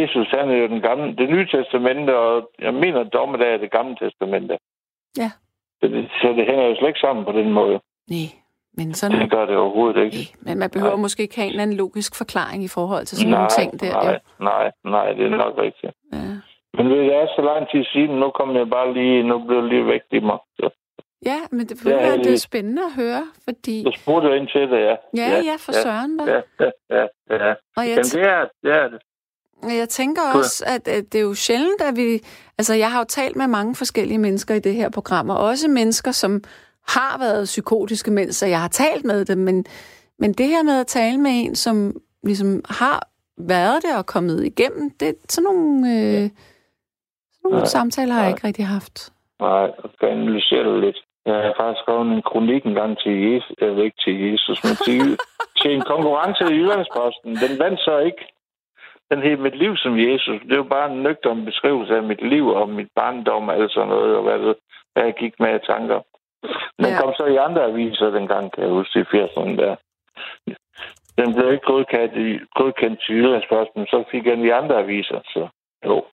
[0.00, 3.70] Jesus, han er jo den gamle, det nye testamente, og jeg mener, dommedag er det
[3.70, 4.58] gamle testamente.
[5.18, 5.30] Ja.
[5.80, 7.80] Så det, så det hænger jo slet ikke sammen på den måde.
[8.10, 8.28] Nej,
[8.76, 9.20] men sådan...
[9.20, 10.16] Det gør det overhovedet ikke.
[10.16, 11.00] Nej, men man behøver nej.
[11.00, 13.80] måske ikke have en eller anden logisk forklaring i forhold til sådan nej, nogle ting
[13.80, 13.92] der.
[13.92, 15.94] Nej, nej, nej, det er nok rigtigt.
[16.12, 16.18] Ja.
[16.76, 19.70] Men det er så lang tid siden, nu kommer jeg bare lige, nu bliver jeg
[19.72, 20.38] lige væk i mig.
[20.56, 20.70] Så.
[21.26, 23.84] Ja, men det, det, er, det er spændende at høre, fordi...
[23.84, 24.96] Du spurgte ind til det, ja.
[25.16, 26.24] Ja, ja, ja for ja, søren da.
[26.24, 27.46] Ja, ja, ja.
[27.46, 27.54] ja.
[27.76, 28.72] Og jeg Jamen, det er det.
[28.72, 29.00] Er det.
[29.80, 32.20] Jeg tænker også, at, at det er jo sjældent, at vi...
[32.58, 35.68] Altså, jeg har jo talt med mange forskellige mennesker i det her program, og også
[35.68, 36.40] mennesker, som
[36.88, 39.64] har været psykotiske, mens jeg har talt med dem, men,
[40.18, 43.08] men det her med at tale med en, som ligesom har
[43.38, 46.22] været det og kommet igennem, det er sådan nogle, øh,
[47.32, 49.12] sådan nogle nej, samtaler, har jeg ikke rigtig haft.
[49.40, 50.98] Nej, jeg skal analysere det lidt.
[51.26, 54.76] Jeg har faktisk skrevet en kronik en gang til Jesus, ved ikke til Jesus, men
[54.86, 55.00] til,
[55.60, 57.30] til en konkurrence i Jyllandsposten.
[57.44, 58.24] Den vandt så ikke.
[59.10, 60.40] Den hed Mit liv som Jesus.
[60.48, 63.88] Det var bare en nøgtern beskrivelse af mit liv og mit barndom og alt sådan
[63.88, 64.56] noget, og hvad, det,
[64.92, 66.00] hvad jeg gik med af tanker.
[66.78, 67.00] Den ja.
[67.00, 69.76] kom så i andre aviser dengang, kan jeg huske, i 80'erne der.
[71.18, 72.14] Den blev ikke godkendt,
[72.54, 75.48] godkendt til Jyllandsposten, så fik jeg den i andre aviser, så
[75.84, 76.04] jo.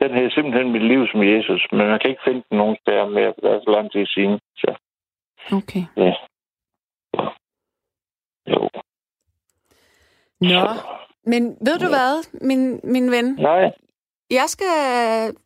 [0.00, 3.06] Den hedder simpelthen mit liv som Jesus, men man kan ikke finde den nogen steder
[3.06, 4.40] mere, for det er så lang tid siden.
[4.56, 4.70] Så.
[5.52, 5.84] Okay.
[5.96, 6.14] Ja.
[8.52, 8.68] Jo.
[10.40, 10.68] Nå,
[11.24, 11.94] men ved du ja.
[11.96, 12.12] hvad,
[12.48, 13.24] min, min ven?
[13.34, 13.72] Nej.
[14.30, 14.66] Jeg skal...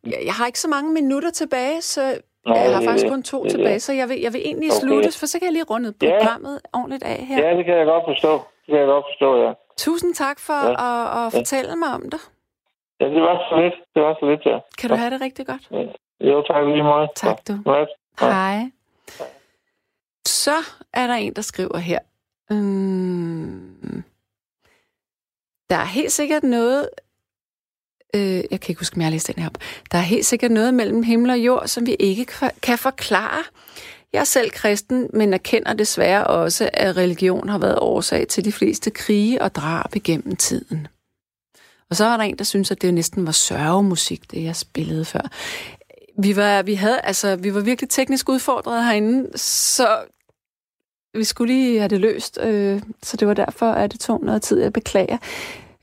[0.05, 3.51] Jeg har ikke så mange minutter tilbage, så Nej, jeg har faktisk kun to det,
[3.51, 4.81] tilbage, så jeg vil, jeg vil egentlig okay.
[4.81, 6.79] slutte, for så kan jeg lige runde programmet ja.
[6.79, 7.49] ordentligt af her.
[7.49, 8.33] Ja, det kan jeg godt forstå.
[8.33, 9.53] Det kan jeg godt forstå, ja.
[9.77, 10.73] Tusind tak for ja.
[10.89, 11.77] at, at fortælle ja.
[11.77, 12.21] mig om det.
[13.01, 13.75] Ja, det var så lidt.
[13.95, 14.59] Det var så lidt, ja.
[14.79, 15.69] Kan du have det rigtig godt?
[15.71, 15.85] Ja.
[16.31, 17.09] Jo, tak lige meget.
[17.17, 17.53] Tak, du.
[17.67, 17.85] Ja.
[18.21, 18.59] Hej.
[20.27, 20.57] Så
[20.93, 21.99] er der en, der skriver her.
[22.51, 24.05] Um,
[25.71, 26.89] der er helt sikkert noget...
[28.15, 29.59] Øh, jeg kan ikke huske, om jeg har læst den her op.
[29.93, 32.27] Der er helt sikkert noget mellem himmel og jord, som vi ikke
[32.63, 33.43] kan forklare.
[34.13, 38.53] Jeg er selv kristen, men erkender desværre også, at religion har været årsag til de
[38.53, 40.87] fleste krige og drab igennem tiden.
[41.91, 45.05] Og så var der en, der synes, at det næsten var sørgemusik, det jeg spillede
[45.05, 45.31] før.
[46.19, 49.99] Vi var, vi havde, altså, vi var virkelig teknisk udfordret herinde, så
[51.15, 54.43] vi skulle lige have det løst, øh, så det var derfor, at det tog noget
[54.43, 54.61] tid.
[54.61, 55.19] Jeg beklager.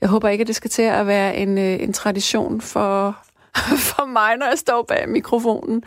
[0.00, 3.18] Jeg håber ikke, at det skal til at være en, øh, en tradition for,
[3.90, 5.82] for mig, når jeg står bag mikrofonen.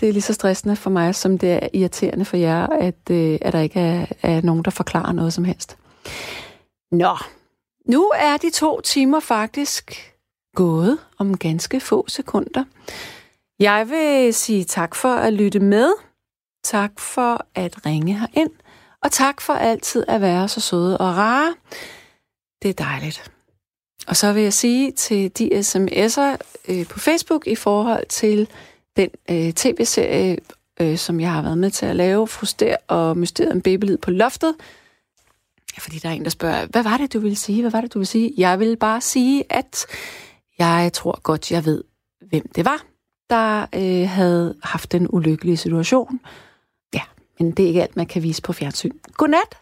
[0.00, 3.38] Det er lige så stressende for mig, som det er irriterende for jer, at, øh,
[3.42, 5.76] at der ikke er, er nogen, der forklarer noget som helst.
[6.92, 7.16] Nå,
[7.88, 10.14] nu er de to timer faktisk
[10.54, 12.64] gået om ganske få sekunder.
[13.58, 15.92] Jeg vil sige tak for at lytte med.
[16.64, 18.50] Tak for at ringe herind.
[19.02, 21.54] Og tak for altid at være så søde og rare.
[22.64, 23.30] Det er dejligt.
[24.06, 26.36] Og så vil jeg sige til de sms'er
[26.68, 28.48] øh, på Facebook i forhold til
[28.96, 30.38] den øh, tv-serie
[30.80, 34.10] øh, som jeg har været med til at lave, Fruster og Mysteriet om babylid på
[34.10, 34.54] loftet.
[35.78, 37.60] Fordi der er en, der spørger, hvad var det, du ville sige?
[37.60, 38.34] Hvad var det, du ville sige?
[38.36, 39.86] Jeg vil bare sige, at
[40.58, 41.84] jeg tror godt, jeg ved,
[42.28, 42.84] hvem det var,
[43.30, 46.20] der øh, havde haft den ulykkelige situation.
[46.94, 47.02] Ja,
[47.38, 48.92] men det er ikke alt, man kan vise på fjernsyn.
[49.12, 49.58] Godnat.